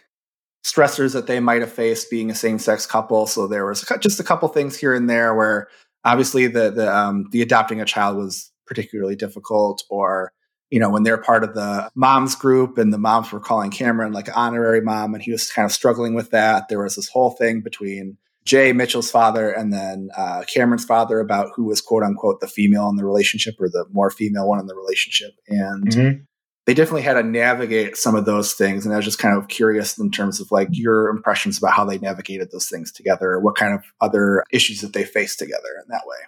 [0.64, 3.26] stressors that they might have faced being a same-sex couple.
[3.26, 5.68] So there was just a couple things here and there where
[6.04, 10.32] obviously the the um, the adopting a child was particularly difficult, or
[10.70, 14.12] you know when they're part of the moms group and the moms were calling Cameron
[14.12, 16.68] like honorary mom, and he was kind of struggling with that.
[16.68, 21.50] There was this whole thing between Jay Mitchell's father and then uh, Cameron's father about
[21.54, 24.66] who was quote unquote the female in the relationship or the more female one in
[24.66, 25.88] the relationship, and.
[25.88, 26.22] Mm-hmm
[26.70, 28.84] they definitely had to navigate some of those things.
[28.84, 31.84] And I was just kind of curious in terms of like your impressions about how
[31.84, 35.88] they navigated those things together, what kind of other issues that they faced together in
[35.88, 36.18] that way.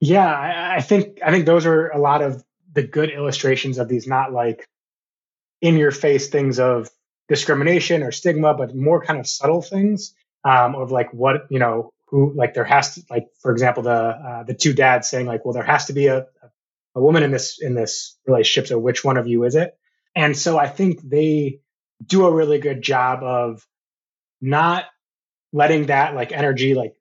[0.00, 3.88] Yeah, I, I think I think those are a lot of the good illustrations of
[3.88, 4.66] these, not like
[5.60, 6.90] in your face things of
[7.28, 10.12] discrimination or stigma, but more kind of subtle things
[10.42, 13.92] um, of like what you know who like there has to like for example the
[13.92, 16.26] uh, the two dads saying like well there has to be a,
[16.94, 18.68] a woman in this in this relationship.
[18.68, 19.72] So which one of you is it?
[20.14, 21.60] And so I think they
[22.04, 23.66] do a really good job of
[24.40, 24.84] not
[25.52, 26.94] letting that like energy like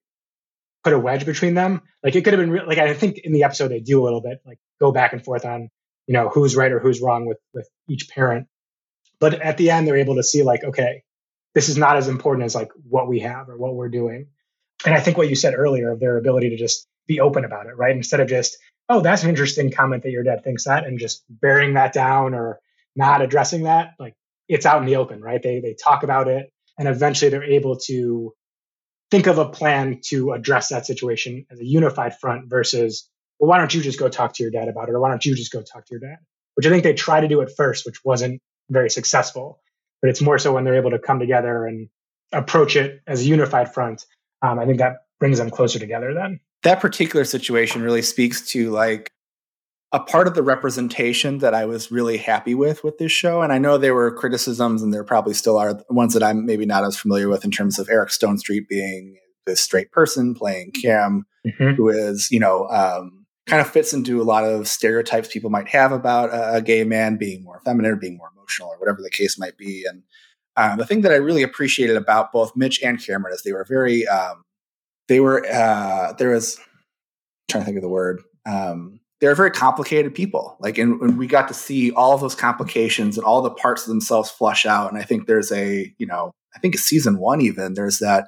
[0.83, 1.81] put a wedge between them.
[2.03, 4.05] Like it could have been re- like I think in the episode they do a
[4.05, 5.69] little bit like go back and forth on
[6.07, 8.47] you know who's right or who's wrong with with each parent.
[9.19, 11.03] But at the end they're able to see like okay,
[11.55, 14.27] this is not as important as like what we have or what we're doing.
[14.85, 17.65] And I think what you said earlier of their ability to just be open about
[17.65, 17.95] it, right?
[17.95, 18.57] Instead of just
[18.89, 22.33] oh that's an interesting comment that your dad thinks that and just bearing that down
[22.33, 22.59] or
[22.95, 24.15] not addressing that like
[24.49, 25.41] it's out in the open, right?
[25.41, 28.33] They they talk about it and eventually they're able to
[29.11, 33.09] think of a plan to address that situation as a unified front versus,
[33.39, 34.95] well, why don't you just go talk to your dad about it?
[34.95, 36.17] Or why don't you just go talk to your dad?
[36.55, 39.61] Which I think they try to do at first, which wasn't very successful.
[40.01, 41.89] But it's more so when they're able to come together and
[42.31, 44.05] approach it as a unified front.
[44.41, 46.39] Um, I think that brings them closer together then.
[46.63, 49.11] That particular situation really speaks to like
[49.91, 53.41] a part of the representation that I was really happy with with this show.
[53.41, 56.65] And I know there were criticisms, and there probably still are ones that I'm maybe
[56.65, 61.25] not as familiar with in terms of Eric Stonestreet being this straight person playing Cam,
[61.45, 61.71] mm-hmm.
[61.71, 65.67] who is, you know, um, kind of fits into a lot of stereotypes people might
[65.67, 69.01] have about a, a, gay man being more feminine or being more emotional or whatever
[69.01, 69.85] the case might be.
[69.89, 70.03] And
[70.55, 73.65] um, the thing that I really appreciated about both Mitch and Cameron is they were
[73.67, 74.43] very, um,
[75.09, 76.65] they were, uh, there was, I'm
[77.49, 80.55] trying to think of the word, um, they're very complicated people.
[80.61, 83.81] Like, and, and, we got to see all of those complications and all the parts
[83.81, 84.89] of themselves flush out.
[84.91, 87.73] And I think there's a, you know, I think season one even.
[87.73, 88.27] There's that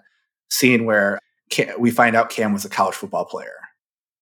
[0.49, 1.19] scene where
[1.49, 3.55] Cam, we find out Cam was a college football player,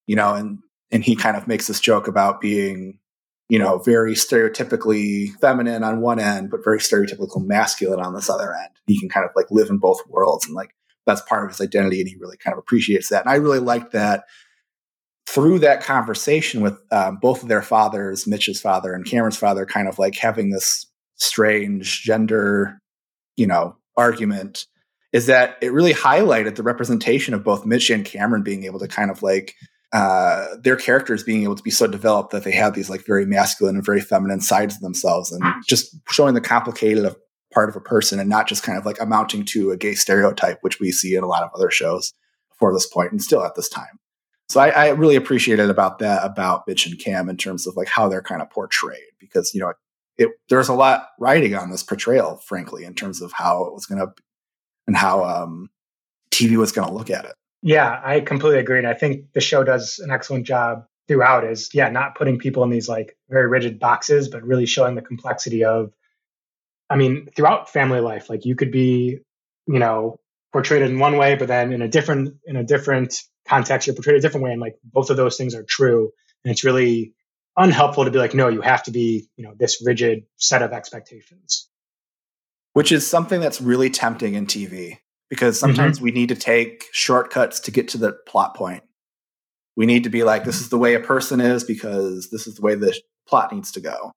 [0.05, 0.59] you know, and
[0.91, 2.99] and he kind of makes this joke about being,
[3.49, 8.53] you know, very stereotypically feminine on one end, but very stereotypical masculine on this other
[8.55, 8.71] end.
[8.87, 10.75] He can kind of like live in both worlds, and like
[11.09, 13.23] that's part of his identity, and he really kind of appreciates that.
[13.25, 14.23] And I really liked that
[15.27, 19.87] through that conversation with um, both of their fathers, Mitch's father and Cameron's father, kind
[19.87, 20.85] of like having this
[21.15, 22.79] strange gender,
[23.35, 24.65] you know, argument,
[25.13, 28.87] is that it really highlighted the representation of both Mitch and Cameron being able to
[28.87, 29.55] kind of like
[29.91, 33.25] uh, their characters being able to be so developed that they have these like very
[33.25, 37.17] masculine and very feminine sides of themselves, and just showing the complicated of
[37.53, 40.59] part of a person and not just kind of like amounting to a gay stereotype,
[40.61, 42.13] which we see in a lot of other shows
[42.49, 43.99] before this point and still at this time.
[44.49, 47.87] So I, I really appreciated about that about Mitch and Cam in terms of like
[47.87, 49.73] how they're kind of portrayed because you know
[50.17, 53.85] it there's a lot writing on this portrayal, frankly, in terms of how it was
[53.85, 54.11] going to
[54.87, 55.69] and how um,
[56.31, 57.33] TV was going to look at it.
[57.61, 61.45] Yeah, I completely agree, and I think the show does an excellent job throughout.
[61.45, 65.01] Is yeah, not putting people in these like very rigid boxes, but really showing the
[65.01, 65.93] complexity of.
[66.89, 69.19] I mean, throughout family life, like you could be,
[69.67, 70.17] you know,
[70.51, 74.17] portrayed in one way, but then in a different in a different context, you're portrayed
[74.17, 74.51] a different way.
[74.51, 76.11] And like both of those things are true.
[76.43, 77.13] And it's really
[77.57, 80.71] unhelpful to be like, no, you have to be, you know, this rigid set of
[80.71, 81.67] expectations.
[82.73, 84.97] Which is something that's really tempting in TV
[85.29, 85.67] because mm-hmm.
[85.67, 86.05] sometimes mm-hmm.
[86.05, 88.83] we need to take shortcuts to get to the plot point.
[89.75, 92.55] We need to be like, this is the way a person is because this is
[92.55, 94.11] the way the plot needs to go.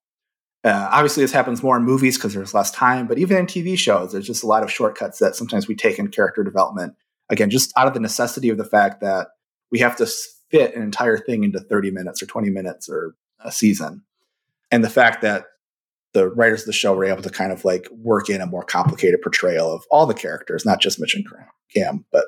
[0.63, 3.77] Uh, obviously, this happens more in movies because there's less time, but even in TV
[3.77, 6.95] shows, there's just a lot of shortcuts that sometimes we take in character development
[7.29, 9.29] again, just out of the necessity of the fact that
[9.71, 10.07] we have to
[10.49, 14.03] fit an entire thing into 30 minutes or 20 minutes or a season.
[14.71, 15.45] And the fact that
[16.13, 18.63] the writers of the show were able to kind of like work in a more
[18.63, 21.25] complicated portrayal of all the characters, not just Mitch and
[21.75, 22.25] Cam, but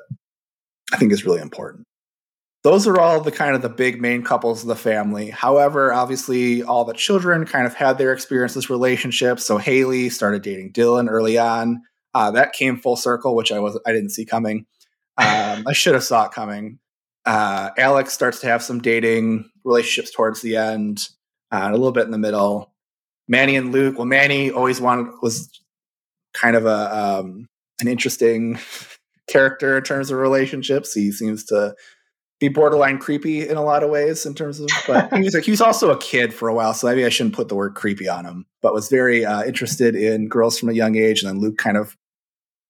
[0.92, 1.86] I think is really important.
[2.66, 5.30] Those are all the kind of the big main couples of the family.
[5.30, 9.46] However, obviously, all the children kind of had their experiences, relationships.
[9.46, 11.82] So Haley started dating Dylan early on.
[12.12, 14.66] Uh, that came full circle, which I was I didn't see coming.
[15.16, 16.80] Um, I should have saw it coming.
[17.24, 21.08] Uh, Alex starts to have some dating relationships towards the end,
[21.52, 22.74] uh, a little bit in the middle.
[23.28, 23.96] Manny and Luke.
[23.96, 25.52] Well, Manny always wanted was
[26.34, 27.46] kind of a um,
[27.80, 28.58] an interesting
[29.30, 30.94] character in terms of relationships.
[30.94, 31.76] He seems to
[32.38, 35.44] be borderline creepy in a lot of ways in terms of but he was like
[35.44, 37.74] he was also a kid for a while so maybe i shouldn't put the word
[37.74, 41.30] creepy on him but was very uh, interested in girls from a young age and
[41.30, 41.96] then luke kind of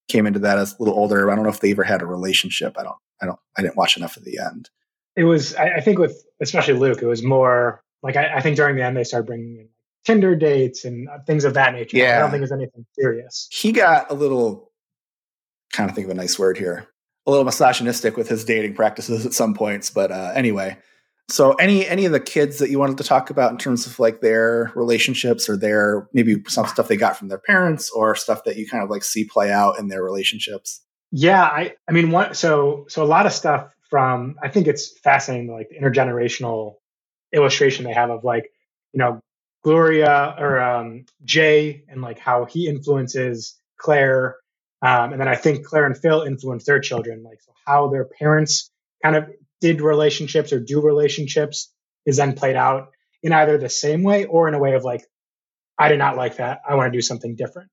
[0.09, 1.31] came into that as a little older.
[1.31, 2.77] I don't know if they ever had a relationship.
[2.79, 2.97] I don't.
[3.21, 3.39] I don't.
[3.57, 4.71] I didn't watch enough of the end.
[5.17, 5.55] It was.
[5.55, 8.85] I, I think with especially Luke, it was more like I, I, think during the
[8.85, 9.69] end they started bringing in
[10.05, 11.97] Tinder dates and things of that nature.
[11.97, 12.17] Yeah.
[12.17, 13.49] I don't think it was anything serious.
[13.51, 14.71] He got a little.
[15.73, 16.87] Kind of think of a nice word here.
[17.27, 20.77] A little misogynistic with his dating practices at some points, but uh, anyway,
[21.29, 23.99] so any any of the kids that you wanted to talk about in terms of
[23.99, 28.45] like their relationships or their maybe some stuff they got from their parents or stuff
[28.45, 30.83] that you kind of like see play out in their relationships?
[31.11, 34.97] Yeah, I I mean one so so a lot of stuff from I think it's
[35.01, 36.77] fascinating like the intergenerational
[37.33, 38.51] illustration they have of like,
[38.93, 39.21] you know,
[39.65, 44.37] Gloria or um, Jay and like how he influences Claire.
[44.83, 48.05] Um, and then I think Claire and Phil influence their children, like so how their
[48.05, 48.71] parents
[49.03, 49.29] kind of
[49.61, 51.73] did relationships or do relationships
[52.05, 52.89] is then played out
[53.23, 55.05] in either the same way or in a way of like,
[55.79, 56.61] I did not like that.
[56.69, 57.71] I want to do something different.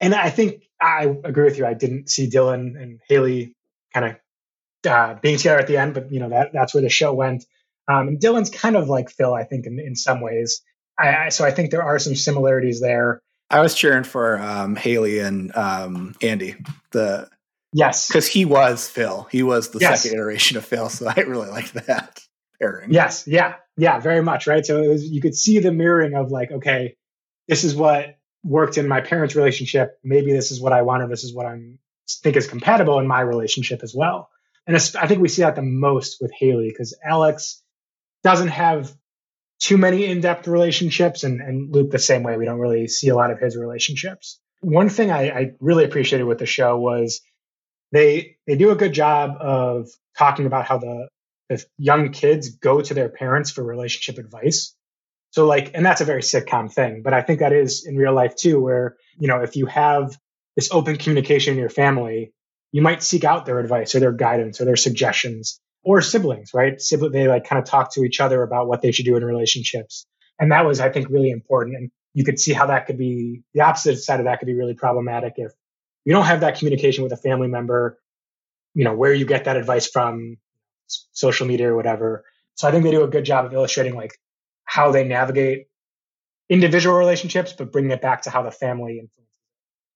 [0.00, 1.66] And I think I agree with you.
[1.66, 3.54] I didn't see Dylan and Haley
[3.92, 6.88] kind of uh, being together at the end, but you know that that's where the
[6.88, 7.44] show went.
[7.88, 10.62] Um, and Dylan's kind of like Phil, I think, in, in some ways.
[10.98, 13.22] I, I, so I think there are some similarities there.
[13.54, 16.56] I was cheering for um, Haley and um, Andy.
[16.90, 17.28] The
[17.72, 19.28] yes, because he was Phil.
[19.30, 20.02] He was the yes.
[20.02, 20.88] second iteration of Phil.
[20.88, 22.20] So I really liked that
[22.60, 22.92] pairing.
[22.92, 24.66] Yes, yeah, yeah, very much right.
[24.66, 26.96] So was, you could see the mirroring of like, okay,
[27.46, 30.00] this is what worked in my parents' relationship.
[30.02, 31.60] Maybe this is what I want, or this is what I
[32.08, 34.30] think is compatible in my relationship as well.
[34.66, 37.62] And I think we see that the most with Haley because Alex
[38.24, 38.92] doesn't have
[39.60, 42.36] too many in-depth relationships and, and Luke the same way.
[42.36, 44.40] We don't really see a lot of his relationships.
[44.60, 47.20] One thing I, I really appreciated with the show was
[47.92, 49.88] they they do a good job of
[50.18, 51.08] talking about how the,
[51.48, 54.74] the young kids go to their parents for relationship advice.
[55.30, 58.14] So like, and that's a very sitcom thing, but I think that is in real
[58.14, 60.16] life too, where, you know, if you have
[60.56, 62.32] this open communication in your family,
[62.70, 66.80] you might seek out their advice or their guidance or their suggestions or siblings, right?
[66.80, 69.24] Sibling, they like kind of talk to each other about what they should do in
[69.24, 70.06] relationships.
[70.38, 71.76] And that was, I think, really important.
[71.76, 74.54] And you could see how that could be the opposite side of that could be
[74.54, 75.52] really problematic if
[76.04, 77.98] you don't have that communication with a family member,
[78.74, 80.36] you know, where you get that advice from
[80.86, 82.24] social media or whatever.
[82.54, 84.12] So I think they do a good job of illustrating like
[84.64, 85.66] how they navigate
[86.48, 89.24] individual relationships, but bringing it back to how the family influences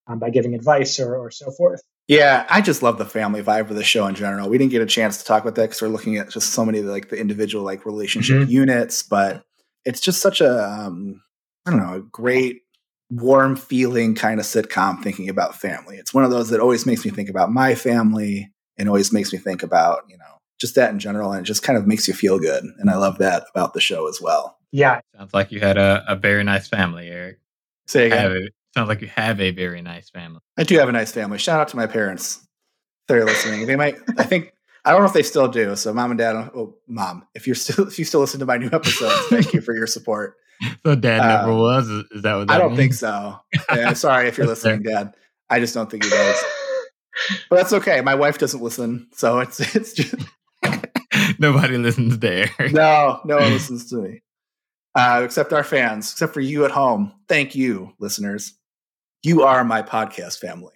[0.07, 1.82] um, by giving advice or, or so forth.
[2.09, 4.48] Yeah, I just love the family vibe of the show in general.
[4.48, 6.64] We didn't get a chance to talk about that because we're looking at just so
[6.64, 8.50] many like the individual like relationship mm-hmm.
[8.50, 9.44] units, but
[9.84, 11.22] it's just such a um,
[11.66, 12.62] I don't know a great
[13.11, 15.96] warm feeling kind of sitcom thinking about family.
[15.96, 19.30] It's one of those that always makes me think about my family and always makes
[19.30, 20.24] me think about you know
[20.59, 22.64] just that in general, and it just kind of makes you feel good.
[22.78, 24.56] And I love that about the show as well.
[24.72, 27.38] Yeah, sounds like you had a, a very nice family, Eric.
[27.86, 28.48] Say again.
[28.74, 30.40] Sounds like you have a very nice family.
[30.56, 31.38] I do have a nice family.
[31.38, 32.46] Shout out to my parents.
[33.08, 33.66] They're listening.
[33.66, 33.96] They might.
[34.18, 34.52] I think.
[34.84, 35.74] I don't know if they still do.
[35.76, 36.34] So, mom and dad.
[36.54, 39.60] Oh, mom, if you're still if you still listen to my new episodes, thank you
[39.60, 40.34] for your support.
[40.84, 41.88] So, dad never um, was.
[41.88, 42.48] Is that what?
[42.48, 42.78] That I don't means?
[42.78, 43.38] think so.
[43.76, 45.14] Yeah, sorry if you're listening, dad.
[45.48, 46.44] I just don't think he does.
[47.48, 48.00] But that's okay.
[48.00, 50.16] My wife doesn't listen, so it's it's just
[51.38, 52.50] nobody listens there.
[52.72, 54.22] No, no one listens to me
[54.98, 57.12] uh, except our fans, except for you at home.
[57.28, 58.54] Thank you, listeners.
[59.22, 60.74] You are my podcast family.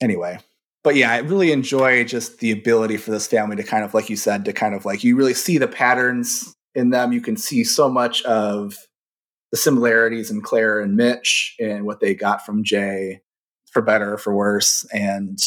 [0.00, 0.38] Anyway,
[0.84, 4.08] but yeah, I really enjoy just the ability for this family to kind of, like
[4.08, 7.12] you said, to kind of like you really see the patterns in them.
[7.12, 8.76] You can see so much of
[9.50, 13.20] the similarities in Claire and Mitch and what they got from Jay,
[13.72, 14.86] for better or for worse.
[14.92, 15.38] And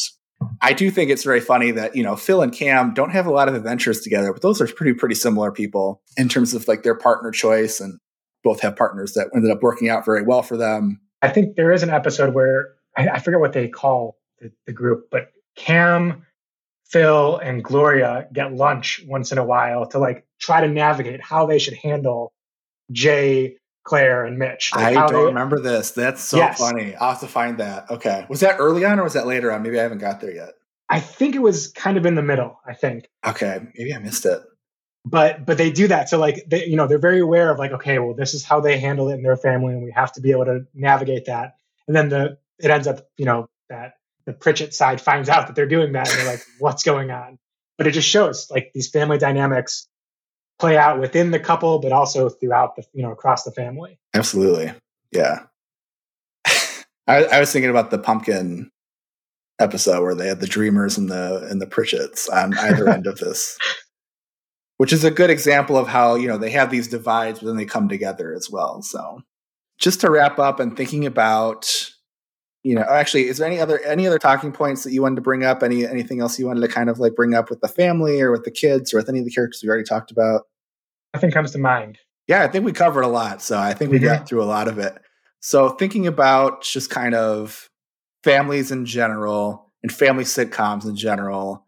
[0.60, 3.30] I do think it's very funny that, you know, Phil and Cam don't have a
[3.30, 6.82] lot of adventures together, but those are pretty, pretty similar people in terms of like
[6.82, 7.98] their partner choice and
[8.42, 11.00] both have partners that ended up working out very well for them.
[11.22, 14.72] I think there is an episode where I, I forget what they call the, the
[14.72, 16.26] group, but Cam,
[16.84, 21.46] Phil, and Gloria get lunch once in a while to like try to navigate how
[21.46, 22.32] they should handle
[22.90, 24.72] Jay, Claire, and Mitch.
[24.74, 25.92] Like I don't they, remember this.
[25.92, 26.58] That's so yes.
[26.58, 26.94] funny.
[26.96, 27.90] I'll have to find that.
[27.90, 28.26] Okay.
[28.28, 29.62] Was that early on or was that later on?
[29.62, 30.50] Maybe I haven't got there yet.
[30.88, 33.08] I think it was kind of in the middle, I think.
[33.26, 33.60] Okay.
[33.78, 34.42] Maybe I missed it
[35.04, 37.72] but but they do that so like they you know they're very aware of like
[37.72, 40.20] okay well this is how they handle it in their family and we have to
[40.20, 41.56] be able to navigate that.
[41.86, 43.94] And then the it ends up you know that
[44.24, 47.38] the pritchett side finds out that they're doing that and they're like what's going on?
[47.78, 49.88] But it just shows like these family dynamics
[50.58, 53.98] play out within the couple but also throughout the you know across the family.
[54.14, 54.72] Absolutely.
[55.10, 55.46] Yeah.
[57.08, 58.70] I, I was thinking about the pumpkin
[59.58, 63.18] episode where they had the dreamers and the and the pritchetts on either end of
[63.18, 63.58] this
[64.82, 67.56] which is a good example of how you know they have these divides but then
[67.56, 68.82] they come together as well.
[68.82, 69.22] So
[69.78, 71.92] just to wrap up and thinking about
[72.64, 75.22] you know actually is there any other any other talking points that you wanted to
[75.22, 75.62] bring up?
[75.62, 78.32] Any anything else you wanted to kind of like bring up with the family or
[78.32, 80.48] with the kids or with any of the characters we already talked about?
[81.14, 82.00] Nothing comes to mind.
[82.26, 84.06] Yeah i think we covered a lot so i think we mm-hmm.
[84.06, 84.98] got through a lot of it.
[85.38, 87.68] So thinking about just kind of
[88.24, 91.61] families in general and family sitcoms in general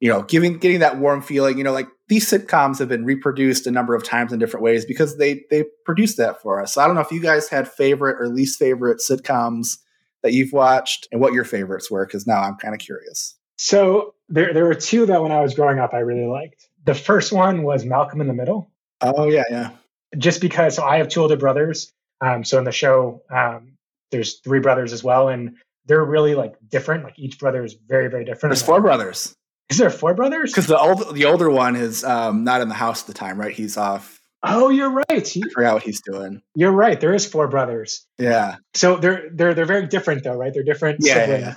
[0.00, 3.66] you know giving getting that warm feeling you know like these sitcoms have been reproduced
[3.66, 6.72] a number of times in different ways because they they produced that for us.
[6.72, 9.76] So I don't know if you guys had favorite or least favorite sitcoms
[10.22, 13.36] that you've watched and what your favorites were because now I'm kind of curious.
[13.58, 16.68] So there there were two that when I was growing up I really liked.
[16.84, 18.70] The first one was Malcolm in the Middle.
[19.00, 19.70] Oh yeah, yeah.
[20.16, 21.92] Just because so I have two older brothers.
[22.20, 23.74] Um, so in the show, um,
[24.10, 27.04] there's three brothers as well, and they're really like different.
[27.04, 28.52] Like each brother is very, very different.
[28.52, 29.36] There's four brothers.
[29.70, 30.50] Is there four brothers?
[30.50, 33.38] Because the old the older one is um, not in the house at the time,
[33.38, 33.52] right?
[33.54, 34.20] He's off.
[34.42, 35.26] Oh, you're right.
[35.26, 36.42] He, I forgot what he's doing.
[36.54, 37.00] You're right.
[37.00, 38.06] There is four brothers.
[38.18, 38.56] Yeah.
[38.74, 40.54] So they're they're they're very different though, right?
[40.54, 41.54] They're different Yeah, yeah, yeah.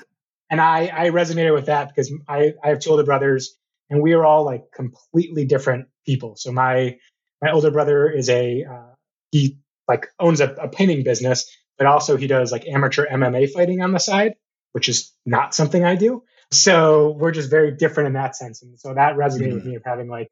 [0.50, 3.56] And I I resonated with that because I I have two older brothers
[3.90, 6.36] and we are all like completely different people.
[6.38, 6.98] So my
[7.42, 8.96] my older brother is a uh,
[9.32, 9.58] he
[9.88, 13.92] like owns a, a painting business, but also he does like amateur MMA fighting on
[13.92, 14.36] the side,
[14.72, 16.24] which is not something I do.
[16.52, 18.62] So we're just very different in that sense.
[18.62, 19.70] And so that resonated with mm-hmm.
[19.70, 20.30] me of having like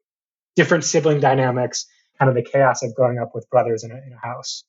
[0.56, 1.86] different sibling dynamics,
[2.18, 4.64] kind of the chaos of growing up with brothers in a, in a house.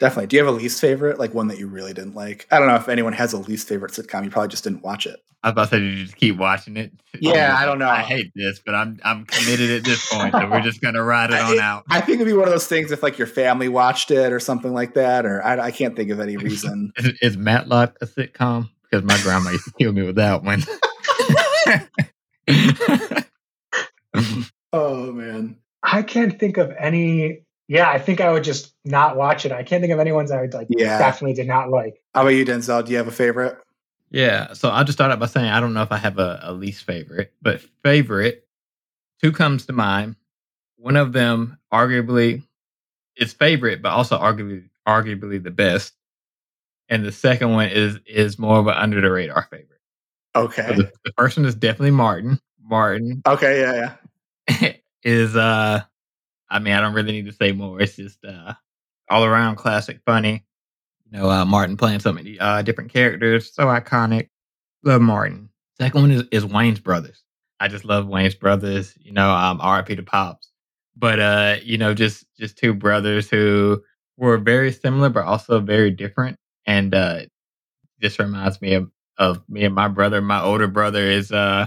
[0.00, 0.26] Definitely.
[0.28, 1.18] Do you have a least favorite?
[1.18, 2.46] Like one that you really didn't like?
[2.50, 4.24] I don't know if anyone has a least favorite sitcom.
[4.24, 5.20] You probably just didn't watch it.
[5.44, 6.92] I was about to say, did you just keep watching it?
[7.20, 7.88] Yeah, I don't know.
[7.88, 11.30] I hate this, but I'm I'm committed at this point, so we're just gonna ride
[11.30, 11.84] it on I, out.
[11.88, 14.40] I think it'd be one of those things if like your family watched it or
[14.40, 16.92] something like that, or I, I can't think of any reason.
[16.96, 18.68] Is, is Matlock a sitcom?
[18.82, 20.64] Because my grandma used to kill me with that one.
[24.72, 25.56] oh man.
[25.82, 27.42] I can't think of any.
[27.68, 29.52] Yeah, I think I would just not watch it.
[29.52, 30.66] I can't think of any ones I would like.
[30.70, 30.98] Yeah.
[30.98, 32.02] definitely did not like.
[32.14, 32.84] How about you, Denzel?
[32.84, 33.58] Do you have a favorite?
[34.14, 36.38] yeah, so I'll just start out by saying I don't know if I have a,
[36.42, 38.46] a least favorite, but favorite,
[39.20, 40.14] two comes to mind.
[40.76, 42.44] One of them, arguably,
[43.16, 45.94] is favorite, but also arguably arguably the best.
[46.88, 49.73] And the second one is is more of an under the radar favorite.
[50.34, 50.74] So Okay.
[50.76, 52.40] the, the first one is definitely Martin.
[52.62, 53.60] Martin Okay.
[53.60, 53.96] Yeah.
[54.60, 54.72] Yeah.
[55.04, 55.80] is uh
[56.50, 57.80] I mean, I don't really need to say more.
[57.80, 58.54] It's just uh
[59.10, 60.44] all around classic funny.
[61.04, 64.28] You know, uh Martin playing so many uh different characters, so iconic.
[64.82, 65.48] Love Martin.
[65.80, 67.22] Second one is, is Wayans Brothers.
[67.60, 70.50] I just love Wayans Brothers, you know, um RIP to Pops.
[70.96, 73.82] But uh, you know, just just two brothers who
[74.16, 76.38] were very similar but also very different.
[76.66, 77.20] And uh
[78.00, 80.20] just reminds me of, of me and my brother.
[80.20, 81.66] My older brother is uh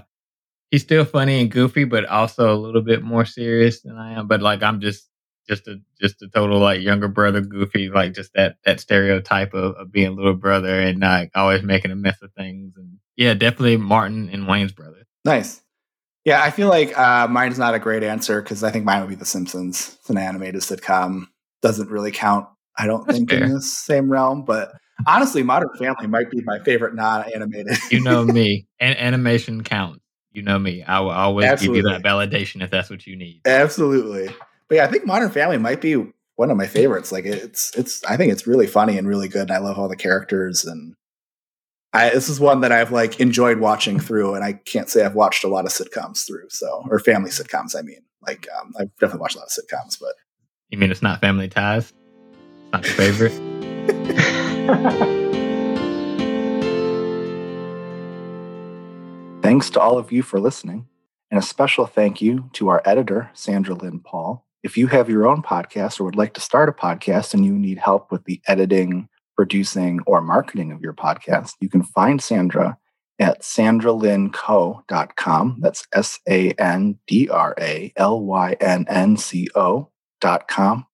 [0.71, 4.27] he's still funny and goofy, but also a little bit more serious than I am.
[4.27, 5.09] But like I'm just
[5.47, 9.75] just a just a total like younger brother goofy, like just that that stereotype of,
[9.75, 12.73] of being little brother and like always making a mess of things.
[12.75, 15.07] And yeah, definitely Martin and Wayans brother.
[15.25, 15.61] Nice.
[16.25, 19.09] Yeah, I feel like uh, mine's not a great answer because I think mine would
[19.09, 19.95] be The Simpsons.
[19.99, 21.27] It's an animated sitcom.
[21.61, 23.43] Doesn't really count, I don't That's think, fair.
[23.45, 24.43] in the same realm.
[24.43, 24.73] But
[25.05, 27.77] honestly, Modern Family might be my favorite non-animated.
[27.91, 29.99] You know me, and animation counts.
[30.31, 30.83] You know me.
[30.83, 33.41] I will always give you that validation if that's what you need.
[33.45, 34.33] Absolutely.
[34.67, 35.95] But yeah, I think Modern Family might be
[36.35, 37.11] one of my favorites.
[37.11, 39.89] Like it's it's I think it's really funny and really good and I love all
[39.89, 40.93] the characters and
[41.91, 45.15] I this is one that I've like enjoyed watching through and I can't say I've
[45.15, 46.49] watched a lot of sitcoms through.
[46.49, 48.01] So or family sitcoms I mean.
[48.25, 50.13] Like um, I've definitely watched a lot of sitcoms, but
[50.69, 51.93] You mean it's not Family Ties?
[52.33, 53.56] It's not your favorite?
[59.41, 60.87] Thanks to all of you for listening.
[61.31, 64.45] And a special thank you to our editor, Sandra Lynn Paul.
[64.61, 67.53] If you have your own podcast or would like to start a podcast and you
[67.53, 72.77] need help with the editing, producing, or marketing of your podcast, you can find Sandra
[73.19, 75.57] at sandralynnco.com.
[75.61, 80.85] That's S A N D R A L Y N N C O.com.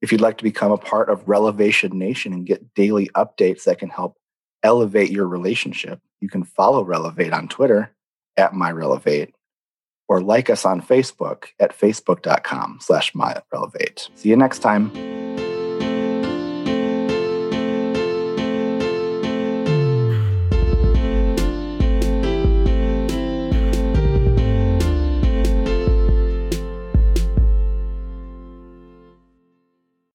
[0.00, 3.78] If you'd like to become a part of Relevation Nation and get daily updates that
[3.78, 4.16] can help
[4.62, 7.92] elevate your relationship, you can follow Relevate on Twitter
[8.36, 9.32] at MyRelevate
[10.08, 14.08] or like us on Facebook at facebook.com slash MyRelevate.
[14.14, 15.17] See you next time.